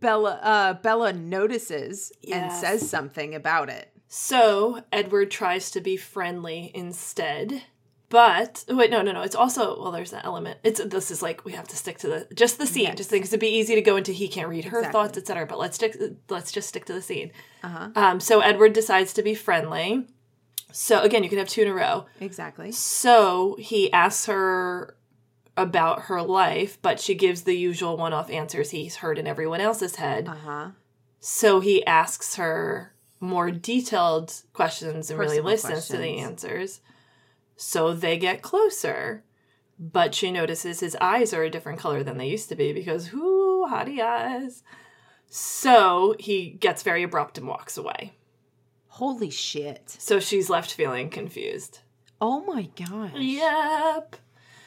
[0.00, 3.89] Bella, uh, Bella notices and says something about it.
[4.12, 7.62] So Edward tries to be friendly instead.
[8.08, 9.22] But wait, no, no, no.
[9.22, 9.92] It's also well.
[9.92, 10.58] There's that element.
[10.64, 12.86] It's this is like we have to stick to the just the scene.
[12.86, 12.96] Yes.
[12.96, 14.92] Just because it'd be easy to go into he can't read her Exactly.
[14.92, 15.46] thoughts, etc.
[15.46, 15.96] But let's stick.
[16.28, 17.30] Let's just stick to the scene.
[17.62, 17.90] Uh-huh.
[17.94, 20.08] Um, so Edward decides to be friendly.
[20.72, 22.06] So again, you can have two in a row.
[22.18, 22.72] Exactly.
[22.72, 24.96] So he asks her
[25.56, 29.60] about her life, but she gives the usual one off answers he's heard in everyone
[29.60, 30.26] else's head.
[30.26, 30.68] Uh huh.
[31.20, 36.80] So he asks her more detailed questions and really Personal listens to the answers.
[37.56, 39.22] So they get closer.
[39.78, 43.14] But she notices his eyes are a different color than they used to be because,
[43.14, 44.62] whoo, hottie eyes.
[45.26, 48.12] So he gets very abrupt and walks away.
[48.88, 49.88] Holy shit.
[49.88, 51.78] So she's left feeling confused.
[52.20, 53.14] Oh my gosh.
[53.14, 54.16] Yep.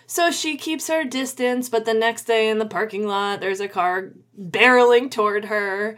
[0.07, 3.67] So she keeps her distance, but the next day in the parking lot, there's a
[3.67, 5.97] car barreling toward her.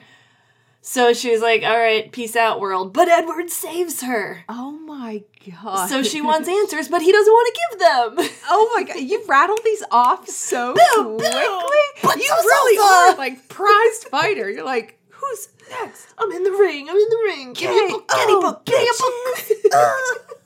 [0.88, 2.93] So she's like, all right, peace out, world.
[2.93, 4.43] But Edward saves her.
[4.48, 5.24] Oh my
[5.63, 5.88] god.
[5.88, 8.30] So she wants answers, but he doesn't want to give them.
[8.48, 11.17] Oh my god, you rattled these off so Boom, boom.
[11.17, 11.78] quickly.
[12.04, 14.48] But you so really are like prized fighter.
[14.48, 16.13] You're like, who's next?
[16.19, 16.88] I'm in the ring.
[16.88, 17.54] I'm in the ring.
[17.54, 18.08] Give me a book.
[18.08, 18.65] Give me a book.
[18.65, 20.38] Give me a book.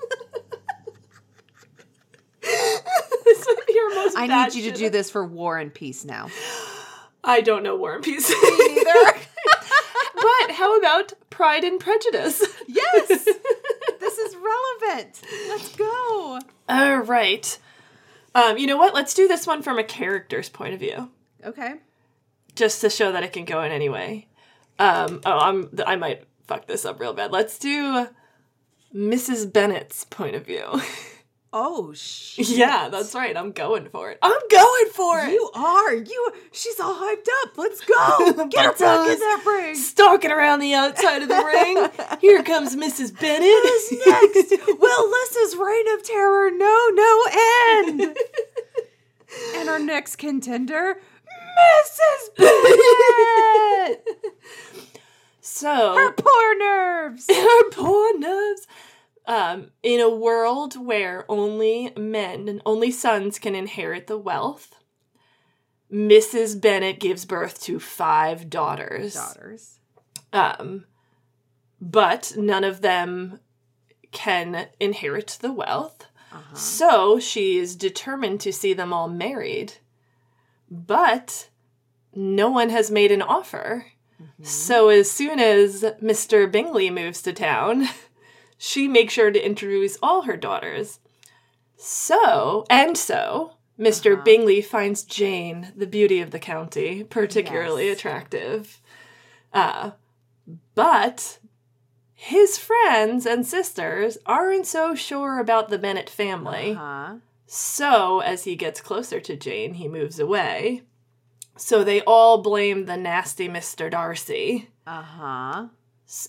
[3.26, 6.06] this might be your most I need you to do this for War and Peace
[6.06, 6.30] now.
[7.26, 8.30] I don't know War and Peace.
[8.30, 9.19] Neither.
[10.42, 12.46] But how about Pride and Prejudice?
[12.68, 13.08] yes.
[14.00, 15.22] This is relevant.
[15.50, 16.40] Let's go.
[16.68, 17.58] All right.
[18.36, 18.94] Um, you know what?
[18.94, 21.10] Let's do this one from a character's point of view,
[21.44, 21.76] Okay.
[22.56, 24.28] just to show that it can go in any way.
[24.78, 27.32] Um, oh, I'm I might fuck this up real bad.
[27.32, 28.08] Let's do
[28.96, 29.52] Mrs.
[29.52, 30.64] Bennet's point of view.
[31.52, 32.48] Oh shit.
[32.50, 33.36] yeah, that's right.
[33.36, 34.20] I'm going for it.
[34.22, 35.32] I'm going for it.
[35.32, 35.94] You are.
[35.96, 37.58] You she's all hyped up.
[37.58, 38.46] Let's go.
[38.50, 39.76] Get her back in that ring.
[39.76, 41.90] Stalking around the outside of the ring.
[42.22, 43.20] Here comes Mrs.
[43.20, 43.42] Bennet.
[43.42, 44.52] Who's next?
[44.80, 47.24] Will Lyssa's reign of terror no no
[47.82, 48.16] end?
[49.56, 50.98] and our next contender,
[51.58, 52.36] Mrs.
[52.38, 54.06] Bennet.
[55.42, 57.26] So Her poor nerves.
[57.30, 58.68] her poor nerves.
[59.30, 64.74] Um, in a world where only men and only sons can inherit the wealth,
[65.94, 66.60] Mrs.
[66.60, 69.14] Bennet gives birth to five daughters.
[69.14, 69.78] Daughters.
[70.34, 70.86] Um,
[71.80, 73.40] but none of them
[74.12, 76.08] can inherit the wealth.
[76.32, 76.56] Uh-huh.
[76.56, 79.74] So she is determined to see them all married.
[80.72, 81.50] But
[82.16, 83.86] no one has made an offer.
[84.22, 84.44] Mm-hmm.
[84.44, 86.52] So as soon as Mr.
[86.52, 87.88] Bingley moves to town,
[88.62, 91.00] she makes sure to introduce all her daughters.
[91.78, 94.24] So, and so, mister Uh-huh.
[94.24, 97.98] Bingley finds Jane, the beauty of the county, particularly Yes.
[97.98, 98.82] attractive.
[99.54, 99.92] Uh,
[100.76, 101.40] but
[102.14, 106.72] his friends and sisters aren't so sure about the Bennet family.
[106.74, 107.16] Uh-huh.
[107.48, 110.84] So, as he gets closer to Jane, he moves away.
[111.56, 113.90] So they all blame the nasty Mr.
[113.90, 114.70] Darcy.
[114.86, 115.64] Uh-huh.
[115.64, 115.70] S-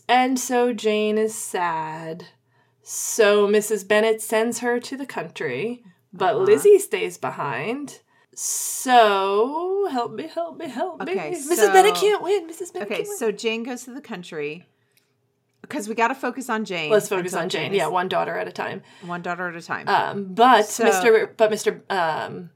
[0.08, 2.26] And so Jane is sad.
[2.82, 3.86] So Mrs.
[3.86, 6.44] Bennet sends her to the country, but Uh-huh.
[6.44, 8.00] Lizzie stays behind.
[8.34, 11.12] So help me, help me, help me.
[11.12, 11.72] Okay, Mrs.
[11.72, 12.48] Bennet so- can't win.
[12.48, 12.72] Mrs.
[12.72, 13.16] Bennet Okay, can't win.
[13.18, 14.66] so Jane goes to the country
[15.62, 16.90] because we got to focus on Jane.
[16.90, 17.72] Let's focus on Jane.
[17.72, 18.82] is Yeah, one daughter at a time.
[19.04, 19.88] one daughter at a time.
[19.88, 21.30] Um, but So- Mr.
[21.36, 21.80] But Mr.
[21.90, 22.50] Um,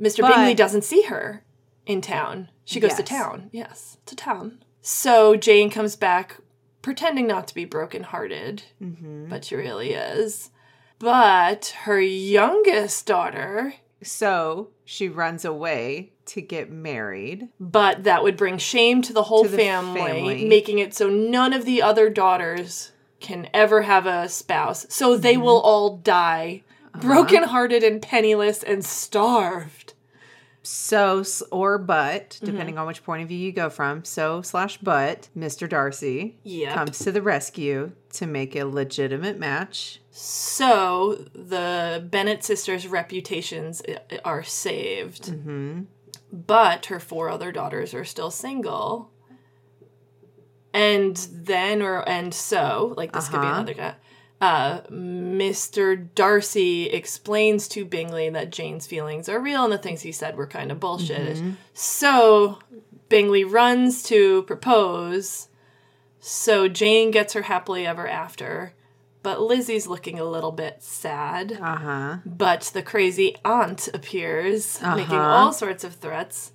[0.00, 0.20] Mr.
[0.20, 1.44] But- Bingley doesn't see her
[1.86, 2.50] in town.
[2.64, 3.48] She goes to town.
[3.52, 4.62] Yes, to town.
[4.88, 6.36] So Jane comes back,
[6.80, 9.26] pretending not to be brokenhearted, mm-hmm.
[9.28, 10.50] but she really is.
[11.00, 17.48] But her youngest daughter, So she runs away to get married.
[17.58, 20.44] but that would bring shame to the whole To the family, family.
[20.44, 24.86] making it so none of the other daughters can ever have a spouse.
[24.88, 25.22] So Mm-hmm.
[25.22, 26.62] they will all die,
[26.94, 27.02] Uh-huh.
[27.08, 29.85] brokenhearted and penniless and starved.
[30.68, 32.46] So or but, Mm-hmm.
[32.46, 34.04] depending on which point of view you go from.
[34.04, 35.68] So slash but, Mr.
[35.68, 36.74] Darcy Yep.
[36.74, 40.00] comes to the rescue to make a legitimate match.
[40.10, 43.82] So the Bennet sisters' reputations
[44.24, 45.82] are saved, Mm-hmm.
[46.32, 49.10] but her four other daughters are still single.
[50.72, 53.56] And then, or and so, like this could be Uh-huh.
[53.56, 53.94] another guy.
[54.40, 56.08] Uh, Mr.
[56.14, 60.46] Darcy explains to Bingley that Jane's feelings are real and the things he said were
[60.46, 61.36] kind of bullshit.
[61.38, 61.50] Mm-hmm.
[61.72, 62.58] So
[63.08, 65.48] Bingley runs to propose.
[66.20, 68.74] So Jane gets her happily ever after,
[69.22, 71.52] but Lizzie's looking a little bit sad.
[71.60, 72.16] Uh huh.
[72.26, 75.28] But the crazy aunt appears, making Uh-huh.
[75.36, 76.52] all sorts of threats.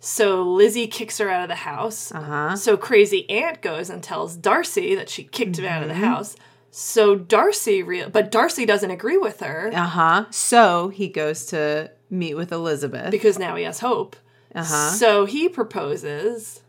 [0.00, 2.12] So Lizzie kicks her out of the house.
[2.12, 2.56] Uh huh.
[2.56, 6.04] So crazy aunt goes and tells Darcy that she kicked him out of the Mm-hmm.
[6.04, 6.36] house.
[6.74, 10.24] So Darcy real but Darcy doesn't agree with her Uh huh.
[10.30, 13.10] So he goes to meet with Elizabeth.
[13.10, 14.16] because now he has hope.
[14.54, 14.90] Uh huh.
[14.90, 16.62] So he proposes,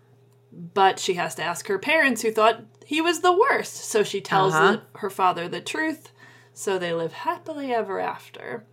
[0.52, 3.76] but she has to ask her parents who thought he was the worst.
[3.76, 4.72] So she tells Uh-huh.
[4.94, 6.10] the- her father the truth.
[6.54, 8.66] So they live happily ever after.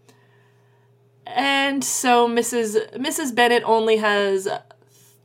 [1.27, 2.93] And so Mrs.
[2.97, 3.33] Mrs.
[3.35, 4.49] Bennet only has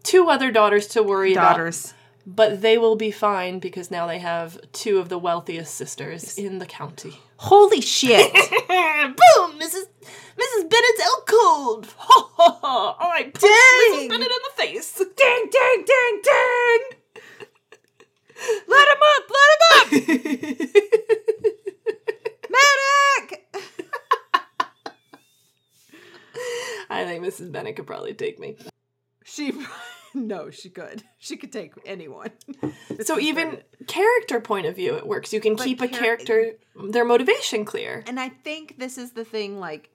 [0.04, 1.95] two other daughters to worry about, Daughters.
[2.28, 6.58] But they will be fine because now they have two of the wealthiest sisters in
[6.58, 7.20] the county.
[7.38, 8.34] Holy shit.
[8.68, 9.60] Boom!
[9.60, 9.86] Mrs.
[10.36, 10.70] Mrs.
[10.70, 11.96] Bennet's alcove.
[11.98, 12.98] Ha ha ha!
[13.00, 14.00] I punched Mrs.
[14.00, 14.10] Dang.
[14.10, 14.94] Bennet in the face.
[14.96, 16.82] ding, ding, ding, ding.
[18.68, 19.30] Let him up.
[19.32, 19.88] Let him up.
[22.50, 23.46] Medic.
[26.90, 27.52] I think Mrs.
[27.52, 28.58] Bennet could probably take me.
[29.26, 29.52] She.
[30.18, 31.04] No, she could.
[31.18, 32.32] She could take anyone.
[33.04, 35.34] So even character point of view, it works.
[35.34, 36.54] You can But keep a char- character
[36.90, 38.02] their motivation clear.
[38.08, 39.90] And I think this is the thing, like,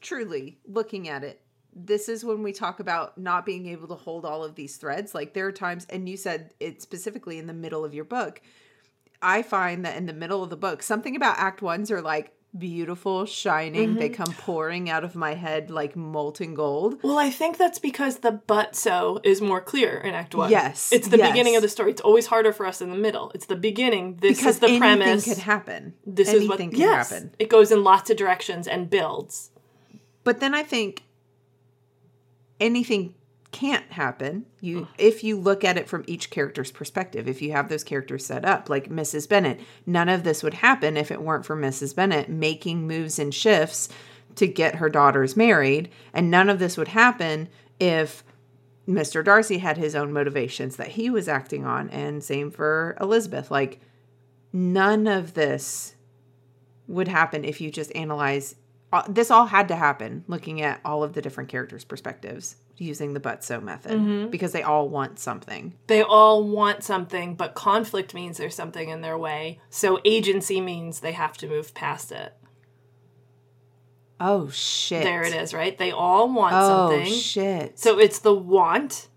[0.00, 1.40] truly looking at it,
[1.72, 5.14] this is when we talk about not being able to hold all of these threads.
[5.14, 8.40] Like, there are times, and you said it specifically in the middle of your book.
[9.22, 12.32] I find that in the middle of the book, something about Act Ones are like
[12.56, 13.94] beautiful, shining.
[13.94, 14.22] They mm-hmm.
[14.22, 17.02] come pouring out of my head like molten gold.
[17.02, 20.50] Well, I think that's because the but so is more clear in Act One.
[20.50, 21.30] Yes, it's the yes.
[21.30, 21.90] beginning of the story.
[21.90, 23.30] It's always harder for us in the middle.
[23.34, 24.16] It's the beginning.
[24.16, 25.24] This Because is the anything premise.
[25.24, 25.94] could happen.
[26.06, 27.34] This anything is what can yes, happen.
[27.38, 29.50] It goes in lots of directions and builds.
[30.24, 31.02] But then I think
[32.60, 33.14] anything
[33.52, 34.46] can't happen.
[34.60, 38.26] You if you look at it from each character's perspective, if you have those characters
[38.26, 39.28] set up, like Mrs.
[39.28, 41.94] Bennet, none of this would happen if it weren't for Mrs.
[41.94, 43.88] Bennet making moves and shifts
[44.36, 47.48] to get her daughters married, and none of this would happen
[47.78, 48.24] if
[48.88, 49.24] Mr.
[49.24, 53.50] Darcy had his own motivations that he was acting on, and same for Elizabeth.
[53.50, 53.80] Like
[54.52, 55.94] none of this
[56.88, 58.56] would happen if you just analyze
[58.92, 63.14] uh, this all had to happen looking at all of the different characters perspectives using
[63.14, 64.28] the but so method mm-hmm.
[64.30, 69.00] because they all want something They all want something, but conflict means there's something in
[69.00, 69.60] their way.
[69.70, 72.32] So agency means they have to move past it.
[74.20, 75.76] oh shit There it is, right?
[75.76, 77.12] They all want oh something.
[77.12, 79.08] Oh shit So it's the want,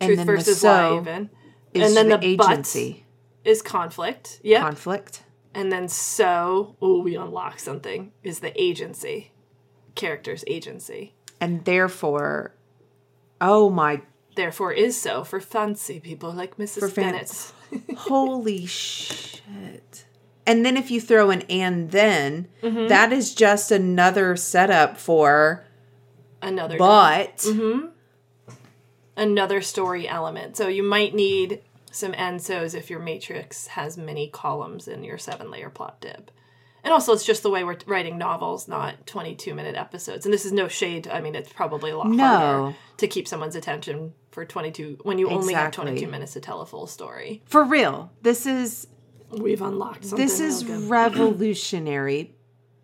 [0.00, 1.30] And truth versus so- lie, even.
[1.74, 3.04] is And then the, the but- agency
[3.44, 4.40] Is conflict.
[4.42, 4.60] Yeah.
[4.60, 5.22] conflict.
[5.54, 9.32] and then so, oh, we unlock something, is the agency.
[9.96, 11.14] Character's agency.
[11.40, 12.52] And therefore,
[13.40, 14.02] oh my
[14.36, 16.92] Therefore is so for fancy people like Mrs.
[16.92, 17.52] fan- Bennet.
[17.98, 20.04] holy shit.
[20.46, 22.88] And then if you throw an and then, Mm-hmm.
[22.88, 25.64] that is just another setup for
[26.42, 27.88] Another but Mm-hmm.
[29.16, 30.56] another story element.
[30.56, 31.62] So you might need
[31.92, 36.30] some and ensos if your matrix has many columns in your seven layer plot dib.
[36.82, 40.24] And also, it's just the way we're writing novels, not 22 minute episodes.
[40.24, 41.08] And this is no shade.
[41.08, 42.24] I mean, it's probably a lot No.
[42.24, 46.60] harder to keep someone's attention for 22 when you only have 22 minutes to tell
[46.60, 47.42] a full story.
[47.46, 48.10] for real.
[48.22, 48.86] This is
[49.30, 50.24] We've unlocked something.
[50.26, 52.34] this is real revolutionary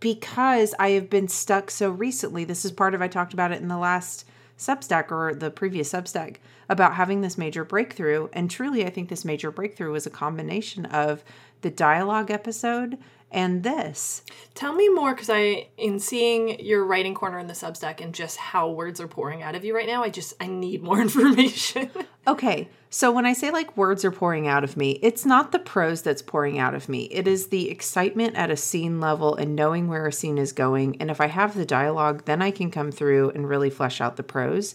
[0.01, 2.45] because I have been stuck so recently.
[2.45, 4.27] This is part of I talked about it in the last
[4.59, 6.37] Substack or the previous Substack
[6.69, 8.29] about having this major breakthrough.
[8.33, 11.23] And truly, I think this major breakthrough was a combination of
[11.63, 12.99] the dialogue episode
[13.31, 14.23] and this.
[14.55, 18.37] Tell me more because I, in seeing your writing corner in the Substack and just
[18.37, 21.91] how words are pouring out of you right now, I just I need more information.
[22.27, 25.59] Okay, so when I say like words are pouring out of me, it's not the
[25.59, 27.05] prose that's pouring out of me.
[27.05, 31.01] It is the excitement at a scene level and knowing where a scene is going.
[31.01, 34.17] And if I have the dialogue, then I can come through and really flesh out
[34.17, 34.75] the prose.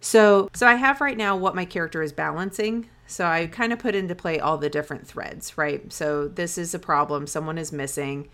[0.00, 2.88] So, so I have right now what my character is balancing.
[3.10, 5.90] So I kind of put into play all the different threads, right?
[5.90, 7.26] So this is a problem.
[7.26, 8.28] Someone is missing.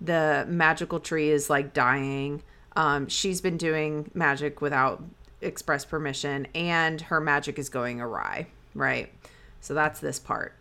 [0.00, 2.42] The magical tree is like dying.
[2.74, 5.02] Um, she's been doing magic without
[5.40, 9.12] express permission, and her magic is going awry, right?
[9.60, 10.56] So that's this part.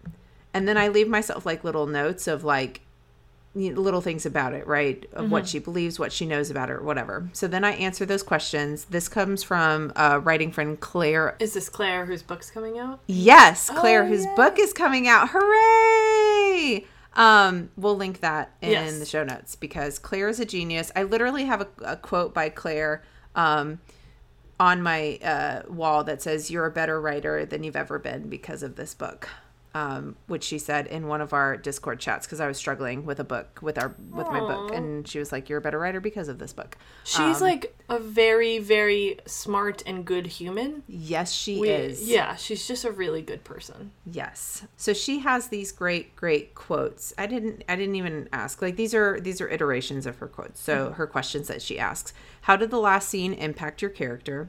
[0.53, 2.81] And then I leave myself like little notes of like
[3.55, 5.05] little things about it, right?
[5.13, 7.29] Of what she believes, what she knows about it, whatever.
[7.31, 8.85] So then I answer those questions.
[8.85, 11.37] This comes from a writing friend, Claire.
[11.39, 12.99] Is this Claire whose book's coming out?
[13.07, 15.29] Yes, Claire, Oh, whose book is coming out.
[15.31, 16.85] Hooray!
[17.15, 18.99] Um, we'll link that in Yes.
[18.99, 20.91] the show notes because Claire is a genius.
[20.95, 23.03] I literally have a, a quote by Claire
[23.35, 23.79] um,
[24.59, 28.63] on my uh, wall that says, You're a better writer than you've ever been because
[28.63, 29.29] of this book.
[29.75, 33.19] Um, which she said in one of our Discord chats because I was struggling with
[33.19, 35.99] a book with our with my book, and she was like, "You're a better writer
[35.99, 40.83] because of this book." She's like a very, very smart and good human.
[40.87, 42.07] Yes, she We- is.
[42.07, 43.91] Yeah, she's just a really good person.
[44.05, 44.63] Yes.
[44.77, 47.13] So she has these great great quotes.
[47.17, 48.61] I didn't I didn't even ask.
[48.61, 50.61] Like these are these are iterations of her quotes.
[50.61, 52.13] So her questions that she asks.
[52.43, 54.47] How did the last scene impact your character?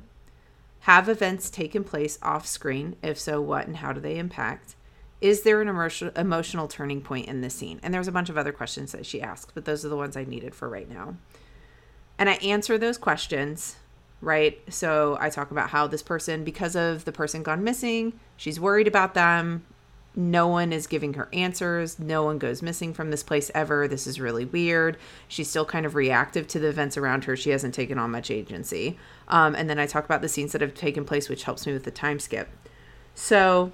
[0.82, 2.94] Have events taken place off screen?
[3.02, 4.75] If so, what and how do they impact?
[5.20, 7.80] Is there an emotional emotional turning point in this scene?
[7.82, 10.16] And there's a bunch of other questions that she asked, but those are the ones
[10.16, 11.16] I needed for right now.
[12.18, 13.76] And I answer those questions,
[14.20, 14.60] right?
[14.72, 18.88] So I talk about how this person, because of the person gone missing, she's worried
[18.88, 19.64] about them.
[20.18, 21.98] No one is giving her answers.
[21.98, 23.86] No one goes missing from this place ever.
[23.86, 24.96] This is really weird.
[25.28, 27.36] She's still kind of reactive to the events around her.
[27.36, 28.98] She hasn't taken on much agency.
[29.28, 31.74] Um, and then I talk about the scenes that have taken place, which helps me
[31.74, 32.48] with the time skip.
[33.14, 33.72] So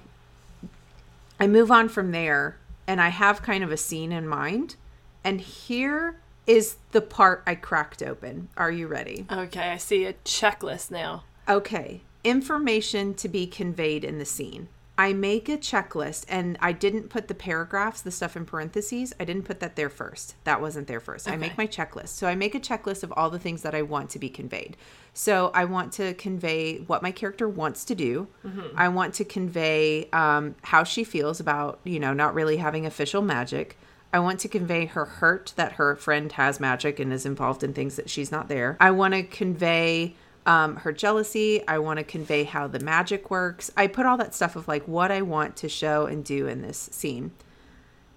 [1.39, 2.57] I move on from there
[2.87, 4.75] and I have kind of a scene in mind.
[5.23, 8.49] And here is the part I cracked open.
[8.57, 9.25] Are you ready?
[9.31, 11.23] Okay, I see a checklist now.
[11.47, 12.01] Okay.
[12.23, 14.69] Information to be conveyed in the scene.
[14.95, 19.11] I make a checklist and I didn't put the paragraphs, the stuff in parentheses.
[19.19, 20.35] I didn't put that there first.
[20.43, 21.27] That wasn't there first.
[21.27, 22.09] I make my checklist.
[22.09, 24.77] So I make a checklist of all the things that I want to be conveyed.
[25.13, 28.27] So I want to convey what my character wants to do.
[28.75, 33.23] I want to convey um, how she feels about, you know, not really having official
[33.23, 33.77] magic.
[34.11, 37.73] I want to convey her hurt that her friend has magic and is involved in
[37.73, 38.77] things that she's not there.
[38.79, 40.15] I want to convey
[40.45, 41.65] um, her jealousy.
[41.67, 43.71] I want to convey how the magic works.
[43.77, 46.61] I put all that stuff of like what I want to show and do in
[46.61, 47.31] this scene.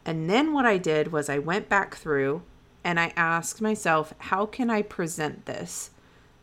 [0.05, 2.43] And then what I did was I went back through
[2.85, 5.91] and I asked myself, how can I present this?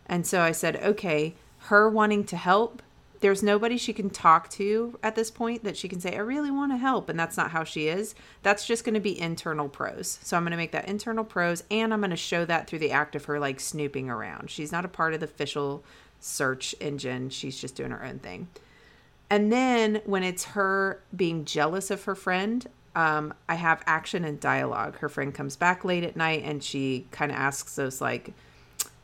[0.05, 1.36] And so I said, okay,
[1.69, 2.81] her wanting to help,
[3.24, 6.51] there's nobody she can talk to at this point that she can say, I really
[6.51, 7.07] want to help.
[7.07, 8.15] And that's not how she is.
[8.41, 10.19] That's just going to be internal prose.
[10.24, 12.80] So I'm going to make that internal prose and I'm going to show that through
[12.80, 14.49] the act of her like snooping around.
[14.49, 15.86] She's not a part of the official
[16.19, 18.49] search engine, she's just doing her own thing.
[19.30, 24.38] And then when it's her being jealous of her friend, um, I have action and
[24.38, 24.97] dialogue.
[24.97, 28.34] Her friend comes back late at night and she kind of asks those like,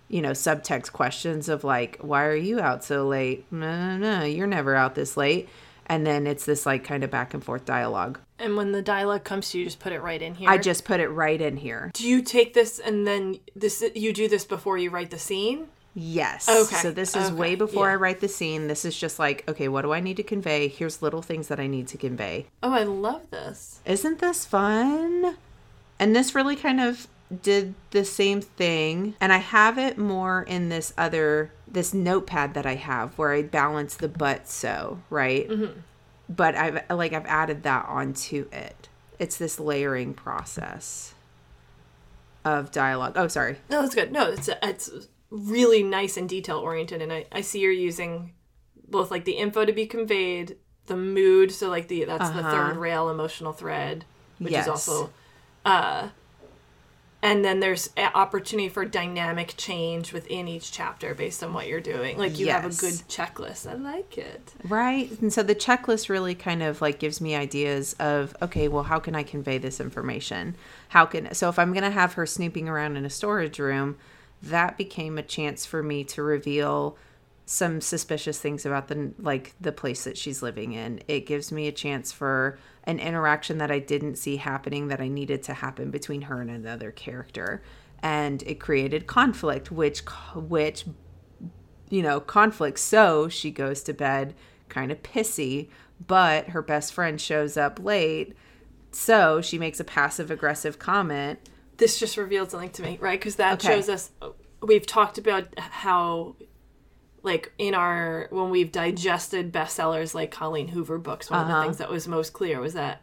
[0.10, 3.46] you know, subtext questions of like, why are you out so late?
[3.52, 5.48] No, no, no, you're never out this late.
[5.86, 8.20] And then it's this like kind of back and forth dialogue.
[8.38, 10.50] And when the dialogue comes to you, just put it right in here.
[10.50, 11.92] I just put it right in here.
[11.94, 15.68] do you take this and then this you do this before you write the scene?
[15.96, 16.48] Yes.
[16.48, 17.94] Okay, So this is way before yeah.
[17.94, 18.68] I write the scene.
[18.68, 20.68] This is just like, okay, what do I need to convey?
[20.68, 22.46] Here's little things that I need to convey.
[22.62, 23.82] Oh, I love this.
[23.86, 25.36] Isn't this fun?
[25.98, 27.08] And this really kind of
[27.42, 29.16] did the same thing.
[29.22, 33.44] And I have it more in this other this notepad that I have where I
[33.44, 35.50] balance the but so, right?
[36.28, 38.90] But I've like I've added that onto it.
[39.20, 41.14] It's this layering process
[42.46, 43.14] of dialogue.
[43.16, 43.58] Oh, sorry.
[43.70, 44.12] No, that's good.
[44.12, 44.90] No, it's it's
[45.30, 48.34] really nice and detail oriented, and I, I see you're using
[48.88, 50.58] both like the info to be conveyed,
[50.88, 54.06] the mood, so like the that's the third rail emotional thread,
[54.40, 54.64] which Uh-huh.
[54.66, 54.66] Yes.
[54.66, 55.10] is also,
[55.66, 56.10] uh,
[57.22, 62.18] and then there's opportunity for dynamic change within each chapter based on what you're doing.
[62.18, 63.70] Like you have a good checklist.
[63.70, 64.54] I like it.
[64.64, 65.12] Right.
[65.20, 69.00] And so the checklist really kind of like gives me ideas of, okay, well, how
[69.00, 70.56] can I convey this information?
[70.90, 73.98] How can, so if I'm going to have her snooping around in a storage room,
[74.42, 76.96] that became a chance for me to reveal
[77.52, 81.02] some suspicious things about the like the place that she's living in.
[81.08, 85.08] It gives me a chance for an interaction that I didn't see happening that I
[85.08, 87.64] needed to happen between her and another character.
[88.04, 90.02] And it created conflict which
[90.36, 90.86] which
[91.90, 92.78] you know, conflict.
[92.78, 94.36] So she goes to bed
[94.68, 95.70] kind of pissy,
[96.06, 98.36] but her best friend shows up late.
[98.92, 101.40] So she makes a passive aggressive comment.
[101.78, 103.20] this just revealed something to me, right?
[103.20, 103.74] Because that Okay.
[103.74, 104.30] shows us uh,
[104.62, 106.36] we've talked about how,
[107.24, 111.58] like in our when we've digested bestsellers like Colleen Hoover books, one of Uh-huh.
[111.60, 113.02] the things that was most clear was that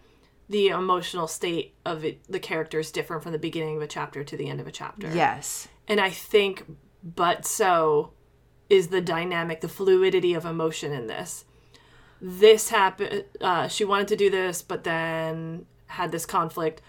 [0.48, 4.22] the emotional state of it, the character is different from the beginning of a chapter
[4.24, 5.08] to the end of a chapter.
[5.12, 5.68] Yes.
[5.88, 6.64] and I think,
[7.02, 8.12] but so
[8.70, 11.44] is the dynamic, the fluidity of emotion in this.
[12.20, 13.24] This happened.
[13.40, 16.80] Uh, she wanted to do this, but then had this conflict.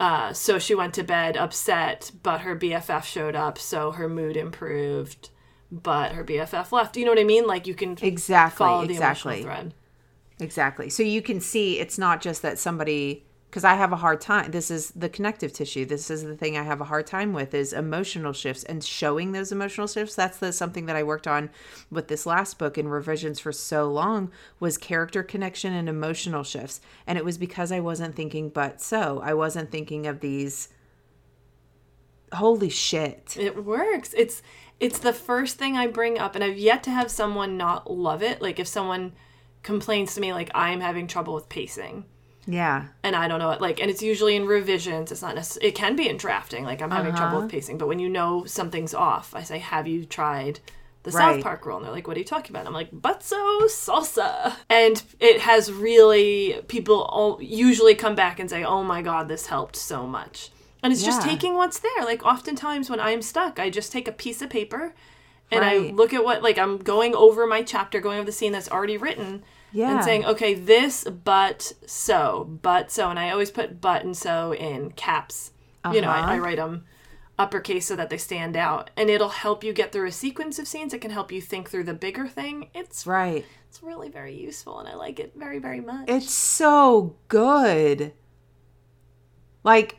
[0.00, 4.36] Uh, so she went to bed upset, but her BFF showed up, so her mood
[4.36, 5.30] improved.
[5.70, 6.94] But her BFF left.
[6.94, 7.46] Do you know what I mean?
[7.46, 8.58] Like you can Exactly.
[8.58, 9.42] follow the exactly.
[9.42, 9.74] thread.
[10.40, 10.88] Exactly.
[10.88, 14.50] So you can see it's not just that somebody because I have a hard time.
[14.50, 15.86] This is the connective tissue.
[15.86, 19.32] This is the thing I have a hard time with is emotional shifts and showing
[19.32, 20.14] those emotional shifts.
[20.14, 21.48] That's the something that I worked on
[21.90, 26.82] with this last book in revisions for so long was character connection and emotional shifts.
[27.06, 29.20] And it was because I wasn't thinking but so.
[29.24, 30.68] I wasn't thinking of these
[32.34, 33.34] holy shit.
[33.38, 34.14] It works.
[34.14, 34.42] It's
[34.80, 38.22] it's the first thing I bring up, and I've yet to have someone not love
[38.22, 38.40] it.
[38.40, 39.12] Like if someone
[39.62, 42.04] complains to me, like I'm having trouble with pacing,
[42.46, 42.84] Yeah.
[43.02, 43.60] and I don't know it.
[43.60, 45.10] Like, and it's usually in revisions.
[45.12, 45.34] It's not.
[45.36, 46.64] Necess- it can be in drafting.
[46.64, 47.44] Like I'm having trouble Uh-huh.
[47.46, 50.60] with pacing, but when you know something's off, I say, "Have you tried?"
[51.04, 51.34] The Right.
[51.36, 54.54] South Park rule, and they're like, "What are you talking about?" I'm like, "Butso salsa,"
[54.68, 59.46] and it has really people all usually come back and say, "Oh my god, this
[59.46, 60.50] helped so much."
[60.82, 62.04] And it's just taking what's there.
[62.04, 64.94] Like oftentimes when I'm stuck, I just take a piece of paper
[65.50, 68.52] and I look at what like I'm going over my chapter, going over the scene
[68.52, 69.90] that's already written, Yeah.
[69.94, 74.54] and saying, okay, this but so, but so, and I always put but and so
[74.54, 75.50] in caps.
[75.92, 76.32] You know, Uh-huh.
[76.32, 76.84] I, I write them
[77.38, 80.68] uppercase so that they stand out, and it'll help you get through a sequence of
[80.68, 80.92] scenes.
[80.92, 82.68] It can help you think through the bigger thing.
[82.74, 83.44] It's Right.
[83.68, 86.08] it's really very useful, and I like it very very much.
[86.08, 88.12] It's so good.
[89.64, 89.98] Like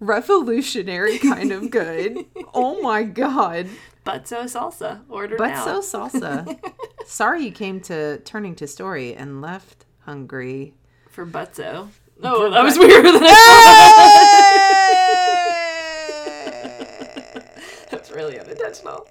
[0.00, 2.26] revolutionary kind of good.
[2.54, 3.68] oh my god.
[4.04, 5.80] but so salsa ordered But now.
[5.80, 6.58] so salsa.
[7.06, 10.74] Sorry you came to turning to story and left hungry.
[11.10, 11.88] for Butzo.
[12.22, 13.34] Oh, that was weirder than I
[17.34, 17.42] thought.
[17.90, 19.06] That's really unintentional.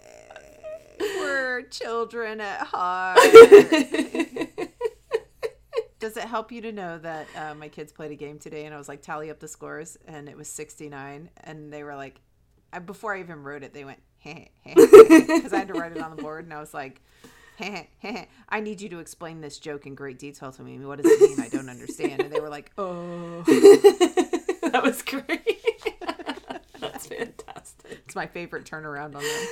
[0.99, 3.19] We're children at heart.
[6.03, 8.75] Does it help you to know that uh, my kids played a game today and
[8.75, 12.19] I was like, tally up the scores and it was 69 and they were like,
[12.73, 16.13] I, before I even wrote it, they went, because I had to write it on
[16.13, 16.99] the board and I was like,
[17.57, 20.77] I need you to explain this joke in great detail to me.
[20.79, 21.39] What does it mean?
[21.39, 22.21] I don't understand.
[22.21, 23.43] And they were like, oh,
[24.63, 25.23] that was great.
[26.81, 28.01] That's fantastic.
[28.05, 29.47] it's my favorite turnaround on them.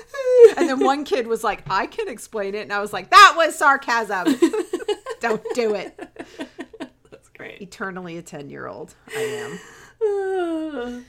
[0.57, 2.63] And then one kid was like, I can explain it.
[2.63, 4.35] And I was like, that was sarcasm.
[5.21, 5.97] don't do it.
[7.61, 8.95] Eternally a 10 year old.
[9.15, 9.59] I am.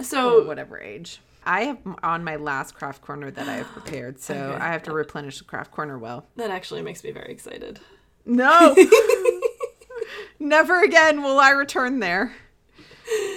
[0.00, 1.20] or So, whatever age.
[1.44, 4.62] I have on my last craft corner that I have prepared, so Okay.
[4.62, 6.26] I have to replenish the craft corner well.
[6.36, 7.80] that actually makes me very excited.
[8.24, 8.74] No,
[10.38, 12.32] never again will I return there.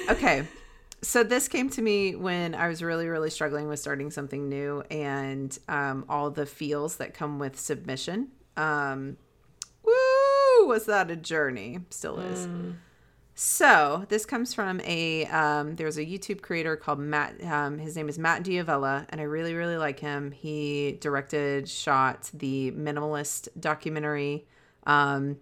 [0.10, 0.44] Okay,
[1.02, 4.82] so this came to me when I was really, really struggling with starting something new
[4.92, 8.28] and um, all the feels that come with submission.
[8.56, 9.18] Um,
[10.68, 11.80] was that a journey?
[11.90, 12.48] Still is.
[13.38, 17.44] So this comes from a um, there's a YouTube creator called Matt.
[17.44, 20.32] Um, his name is Matt D'Avella, and I really really like him.
[20.32, 24.48] He directed, shot the Minimalist documentary.
[24.86, 25.38] Um,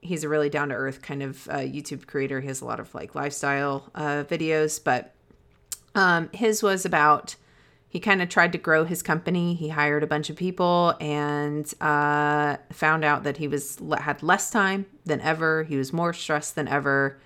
[0.00, 2.40] he's a really down to earth kind of uh, YouTube creator.
[2.40, 5.12] He has a lot of like lifestyle uh, videos, but
[5.96, 7.34] um, his was about
[7.92, 9.52] he kind of tried to grow his company.
[9.52, 14.48] He hired a bunch of people and uh, found out that he was had less
[14.50, 15.64] time than ever.
[15.64, 17.20] He was more stressed than ever,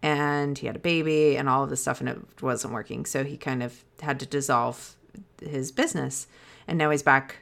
[0.00, 3.04] and he had a baby and all of this stuff, and it wasn't working.
[3.04, 4.94] So he kind of had to dissolve
[5.42, 6.28] his business,
[6.68, 7.38] and now he's back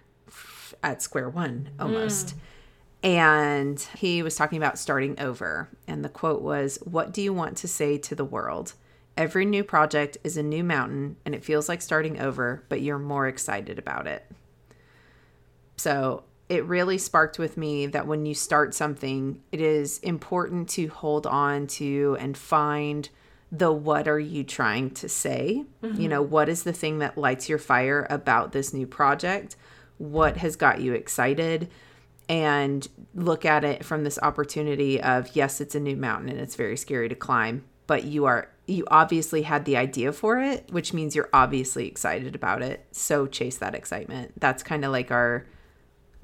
[0.83, 2.29] at square one almost.
[2.29, 2.35] Mm.
[3.03, 7.59] And he was talking about starting over, and the quote was, "What do you want
[7.59, 8.73] to say to the world?"
[9.21, 12.99] Every new project is a new mountain and it feels like starting over, but you're
[12.99, 14.25] more excited about it.
[15.77, 20.87] So it really sparked with me that when you start something, it is important to
[20.87, 23.11] hold on to and find
[23.53, 25.67] the what are you trying to say?
[25.83, 26.01] Mm-hmm.
[26.01, 29.55] You know, what is the thing that lights your fire about this new project?
[29.99, 31.69] What has got you excited?
[32.27, 36.57] And look at it from this opportunity of yes, it's a new mountain and it's
[36.57, 40.93] very scary to climb, but you are you obviously had the idea for it, which
[40.93, 42.87] means you're obviously excited about it.
[42.93, 44.39] So chase that excitement.
[44.41, 45.47] That's kind of like our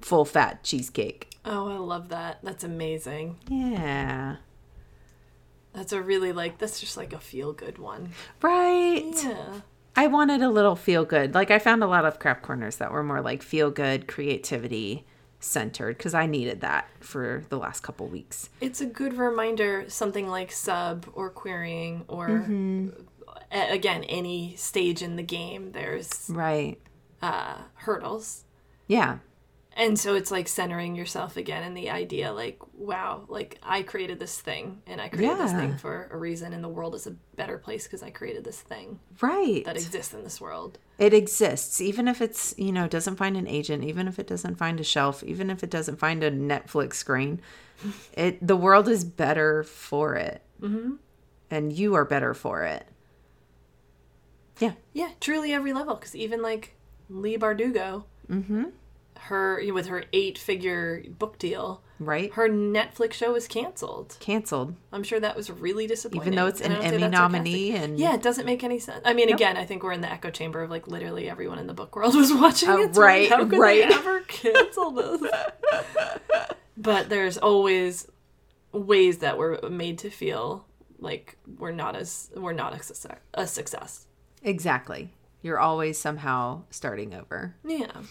[0.01, 1.31] full fat cheesecake.
[1.45, 2.39] Oh, I love that.
[2.43, 3.39] That's amazing.
[3.49, 4.37] Yeah.
[5.73, 8.13] That's a really like that's just like a feel good one.
[8.41, 9.13] Right.
[9.15, 9.61] Yeah.
[9.95, 11.35] I wanted a little feel good.
[11.35, 15.07] Like I found a lot of crap corners that were more like feel good creativity
[15.41, 18.49] centered because I needed that for the last couple weeks.
[18.61, 22.89] It's a good reminder something like sub or querying or mm-hmm.
[23.51, 26.79] again any stage in the game there's right
[27.23, 28.45] uh hurdles.
[28.87, 29.19] Yeah
[29.77, 34.19] and so it's like centering yourself again in the idea like wow like i created
[34.19, 35.43] this thing and i created yeah.
[35.43, 38.43] this thing for a reason and the world is a better place because i created
[38.43, 39.65] this thing right.
[39.65, 40.79] that exists in this world.
[40.99, 44.57] It exists even if it's you know doesn't find an agent even if it doesn't
[44.57, 47.41] find a shelf even if it doesn't find a netflix screen
[48.15, 50.43] it the world is better for it.
[50.61, 50.95] Mm-hmm.
[51.51, 52.87] and you are better for it.
[54.59, 54.73] Yeah.
[54.95, 56.75] Yeah truly every level because even like
[57.11, 58.65] Leigh Bardugo mm-hmm
[59.19, 62.33] her with her eight figure book deal right.
[62.35, 64.17] her netflix show was canceled.
[64.21, 64.75] Canceled.
[64.93, 66.33] I'm sure that was really disappointing.
[66.33, 69.03] Even though it's an emmy nominee and yeah it doesn't make any sense.
[69.05, 69.37] I mean nope.
[69.37, 71.97] again i think we're in the echo chamber of like literally everyone in the book
[71.97, 72.95] world was watching uh, it.
[72.95, 73.89] So right how could right.
[73.89, 75.23] they ever cancel this?
[76.79, 78.07] But there's always
[78.71, 80.67] ways that we're made to feel
[80.99, 84.07] like we're not as we're not a success, a success.
[84.43, 85.15] Exactly.
[85.41, 87.55] You're always somehow starting over.
[87.65, 88.03] Yeah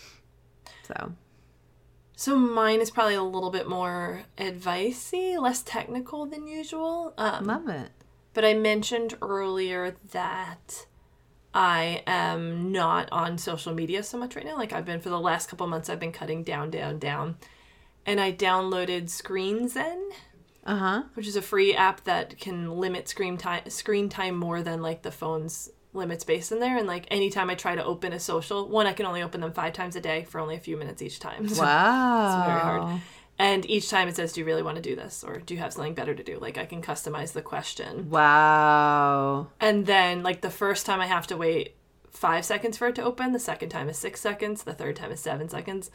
[0.88, 1.14] so
[2.16, 7.14] so mine is probably a little bit more advicey, less technical than usual.
[7.18, 7.90] Um, Love it.
[8.34, 10.86] But I mentioned earlier that
[11.54, 14.58] I am not on social media so much right now.
[14.58, 17.38] Like I've been for the last couple months, I've been cutting down, down, down.
[18.06, 20.10] And I downloaded Screen Zen,
[20.66, 21.04] uh-huh.
[21.16, 25.02] which is a free app that can limit screen time screen time more than like
[25.02, 26.78] the phone's limit space in there.
[26.78, 29.52] And like anytime i try to open a social one i can only open them
[29.52, 31.48] five times a day for only a few minutes each time.
[31.48, 33.02] So wow it's very hard.
[33.38, 35.24] And each time it says do you really want to do this?
[35.24, 36.38] Or do you have something better to do?
[36.40, 38.10] Like i can customize the question.
[38.10, 39.48] Wow.
[39.60, 41.76] And then like the first time i have to wait
[42.12, 45.12] five seconds for it to open the second time is six seconds the third time
[45.12, 45.92] is seven seconds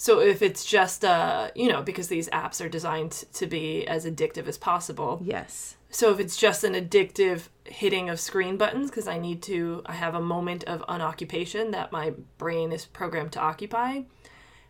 [0.00, 4.06] so if it's just uh you know because these apps are designed to be as
[4.06, 9.08] addictive as possible yes so if it's just an addictive hitting of screen buttons because
[9.08, 13.40] I need to I have a moment of unoccupation that my brain is programmed to
[13.40, 14.02] occupy.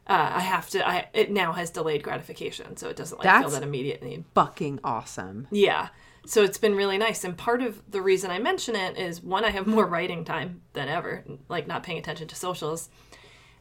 [0.07, 3.45] Uh, I have to I it now has delayed gratification so it doesn't like That's
[3.45, 4.25] feel that immediate need.
[4.35, 5.47] Fucking awesome.
[5.51, 5.89] Yeah.
[6.27, 9.45] So it's been really nice and part of the reason I mention it is one
[9.45, 12.89] I have more writing time than ever like not paying attention to socials.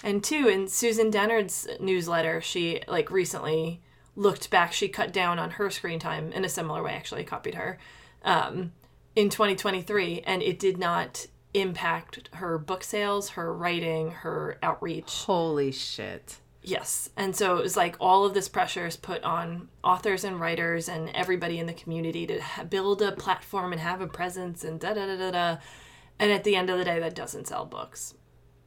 [0.04, 3.82] And two in Susan Dennard's newsletter she like recently
[4.16, 6.93] looked back, she cut down on her screen time in a similar way.
[6.93, 7.78] Actually, copied her
[8.24, 8.74] um,
[9.16, 15.24] in 2023, and it did not impact her book sales, her writing, her outreach.
[15.26, 16.38] Holy shit.
[16.62, 17.10] Yes.
[17.16, 20.89] And so it was like all of this pressure is put on authors and writers
[20.89, 24.80] and everybody in the community to ha- build a platform and have a presence and
[24.80, 25.58] da da da da da.
[26.20, 28.14] And at the end of the day, that doesn't sell books.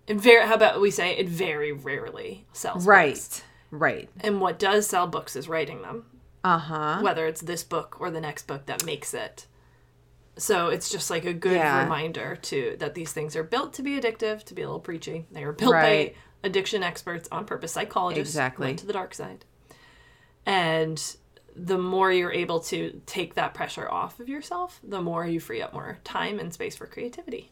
[0.07, 3.15] It very, how about we say it very rarely sells right.
[3.15, 3.43] Books.
[3.71, 4.11] Right.
[4.21, 6.07] And what does sell books is writing them.
[6.45, 7.01] Uh huh.
[7.03, 9.47] Whether it's this book or the next book that makes it.
[10.37, 11.83] So it's just like a good yeah.
[11.83, 15.27] reminder to that these things are built to be addictive, to be a little preachy.
[15.31, 16.15] They are built right.
[16.15, 19.45] by addiction experts on purpose, psychologists exactly went to the dark side.
[20.45, 21.01] And
[21.55, 25.63] the more you're able to take that pressure off of yourself, the more you free
[25.63, 27.52] up more time and space for creativity.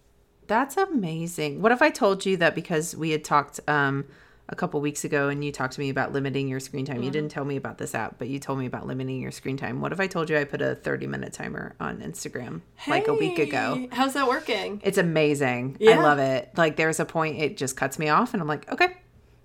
[0.50, 1.62] That's amazing.
[1.62, 4.04] What if I told you that because we had talked um,
[4.48, 7.04] a couple weeks ago and you talked to me about limiting your screen time?
[7.04, 9.56] You didn't tell me about this app, but you told me about limiting your screen
[9.56, 9.80] time.
[9.80, 13.14] What if I told you I put a 30 minute timer on Instagram like a
[13.14, 13.86] week ago?
[13.92, 14.80] How's that working?
[14.82, 15.76] It's amazing.
[15.86, 16.50] I love it.
[16.56, 18.86] Like there's a point it just cuts me off and I'm like, okay,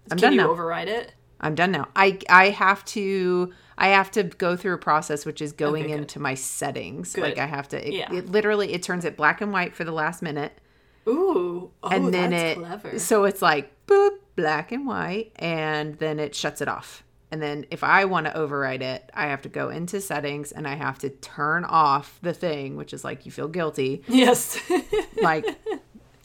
[0.10, 0.50] I'm Can done you now.
[0.50, 1.14] override it?
[1.40, 1.88] I'm done now.
[1.96, 5.94] I I have to I have to go through a process which is going Okay,
[5.94, 7.14] into my settings.
[7.14, 7.22] Good.
[7.22, 8.12] Like I have to it, Yeah.
[8.12, 10.60] it literally it turns it black and white for the last minute
[11.08, 13.00] Ooh, oh, and then that's it clever.
[13.00, 17.04] so it's like boop black and white and then it shuts it off.
[17.32, 20.68] And then if I want to override it, I have to go into settings and
[20.68, 24.04] I have to turn off the thing, which is like you feel guilty.
[24.08, 24.60] Yes,
[25.22, 25.46] Like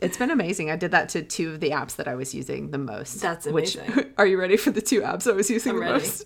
[0.01, 0.71] it's been amazing.
[0.71, 3.21] I did that to two of the apps that I was using the most.
[3.21, 4.13] That's Which amazing.
[4.19, 5.93] are you ready for the two apps I was using I'm the ready.
[6.01, 6.25] most?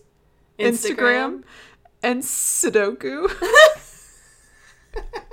[0.58, 1.42] Instagram
[2.02, 3.28] and Sudoku.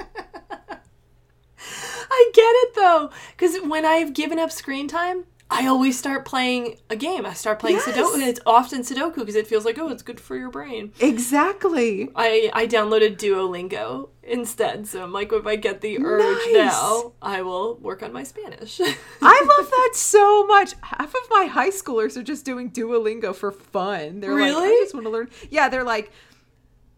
[2.31, 6.77] I get it though, because when I've given up screen time, I always start playing
[6.89, 7.25] a game.
[7.25, 7.85] I start playing Yes.
[7.89, 10.93] Sudoku, and it's often Sudoku because it feels like oh, it's good for your brain.
[11.01, 12.09] exactly.
[12.15, 16.23] I I downloaded Duolingo instead, so I'm like, if I get the urge
[16.53, 16.53] Nice.
[16.71, 18.79] now, I will work on my Spanish.
[19.21, 20.73] I love that so much.
[20.83, 24.21] Half of my high schoolers are just doing Duolingo for fun.
[24.21, 25.29] They're like, I just want to learn.
[25.49, 26.11] Yeah, they're like,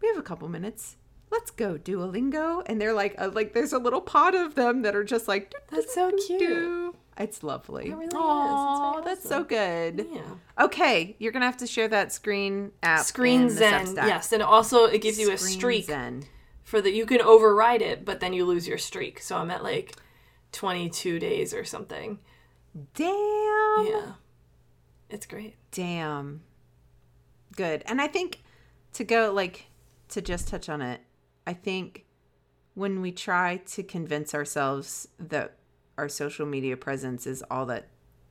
[0.00, 0.94] we have a couple minutes.
[1.34, 2.62] Let's go Duolingo.
[2.66, 5.52] And they're like, uh, like there's a little pod of them that are just like,
[5.70, 6.94] That's so cute.
[7.18, 7.86] It's lovely.
[7.90, 8.12] It really is.
[8.14, 10.06] It's that's so good.
[10.12, 10.22] yeah.
[10.64, 13.04] Okay, you're gonna have to share that screen app.
[13.04, 16.24] Screen Zen, yes, and also it gives you a streak Zen.
[16.62, 19.20] for that you can override it, but then you lose your streak.
[19.20, 19.94] So I'm at like
[20.52, 22.18] 22 days or something.
[22.94, 23.86] Damn.
[23.86, 24.12] Yeah,
[25.10, 25.54] it's great.
[25.70, 26.42] Damn.
[27.56, 27.84] Good.
[27.86, 28.42] And I think
[28.94, 29.66] to go like
[30.08, 31.00] to just touch on it,
[31.46, 32.04] I think
[32.74, 35.56] when we try to convince ourselves that
[35.96, 37.88] our social media presence is all that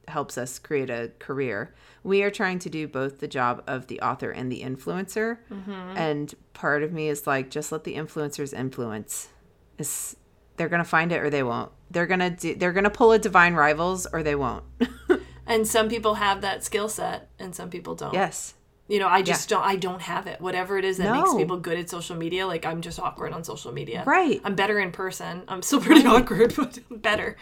[0.09, 4.01] helps us create a career, we are trying to do both the job of the
[4.01, 5.37] author and the influencer.
[5.49, 5.71] Mm-hmm.
[5.71, 9.29] And part of me is like, just let the influencers influence.
[9.77, 10.15] It's,
[10.57, 11.71] they're gonna find it or they won't.
[11.89, 12.55] They're gonna do.
[12.55, 14.63] They're gonna pull a divine rivals or they won't.
[15.45, 18.13] And some people have that skill set, and some people don't.
[18.13, 18.53] yes.
[18.93, 19.63] You know, I just don't.
[19.63, 20.39] I don't have it.
[20.39, 23.43] Whatever it is that makes people good at social media, like I'm just awkward on
[23.43, 24.03] social media.
[24.05, 24.39] Right.
[24.43, 25.41] I'm better in person.
[25.47, 27.35] I'm still pretty awkward, but I'm better.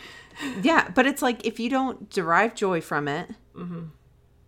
[0.61, 3.87] Yeah, but it's like if you don't derive joy from it, mm-hmm.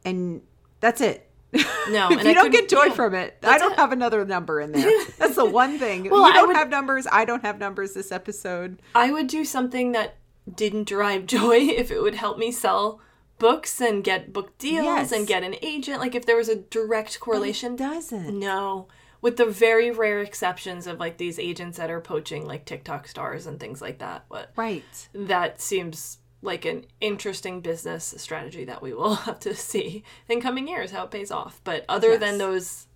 [0.05, 0.43] and
[0.79, 1.29] that's it.
[1.51, 1.59] No,
[2.09, 3.79] if and you I don't get joy yeah, from it, I don't it.
[3.79, 4.89] have another number in there.
[5.19, 6.09] That's the one thing.
[6.09, 7.05] Well, you I don't would- have numbers.
[7.11, 8.81] I don't have numbers this episode.
[8.95, 10.15] I would do something that
[10.55, 13.01] didn't derive joy if it would help me sell
[13.43, 15.11] books and get book deals Yes.
[15.11, 15.99] and get an agent.
[15.99, 17.75] Like if there was a direct correlation.
[17.75, 18.39] doesn't.
[18.39, 18.87] No.
[19.21, 23.45] With the very rare exceptions of like these agents that are poaching like TikTok stars
[23.45, 24.25] and things like that.
[24.29, 25.09] But Right.
[25.13, 30.67] that seems like an interesting business strategy that we will have to see in coming
[30.69, 31.59] years how it pays off.
[31.65, 32.19] But other Yes.
[32.21, 32.87] than those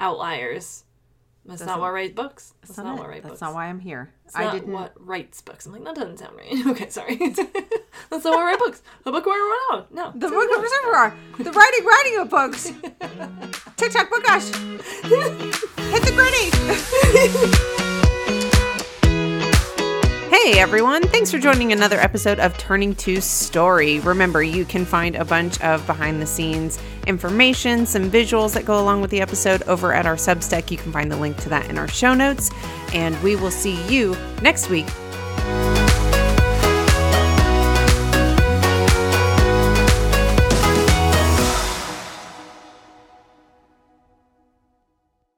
[0.00, 0.84] outliers,
[1.48, 2.54] that's not Doesn't- what writes books.
[2.60, 3.08] That's, That's not not, what it.
[3.08, 3.40] writes That's books.
[3.40, 4.12] not why I'm here.
[4.26, 4.72] It's I not didn't.
[4.72, 5.66] what writes books.
[5.66, 6.66] I'm like, that doesn't sound right.
[6.66, 7.16] Okay, sorry.
[8.10, 8.82] That's not what write books.
[9.06, 9.86] A book where we're on.
[9.90, 10.12] No.
[10.14, 11.14] The book of Reservoir.
[11.38, 12.64] The writing, writing of books.
[13.76, 14.52] TikTok bookash.
[15.90, 17.87] Hit the gritty.
[20.48, 24.00] Hey everyone, thanks for joining another episode of Turning to Story.
[24.00, 28.80] Remember, you can find a bunch of behind the scenes information, some visuals that go
[28.80, 30.70] along with the episode over at our Substack.
[30.70, 32.50] You can find the link to that in our show notes.
[32.94, 34.86] And we will see you next week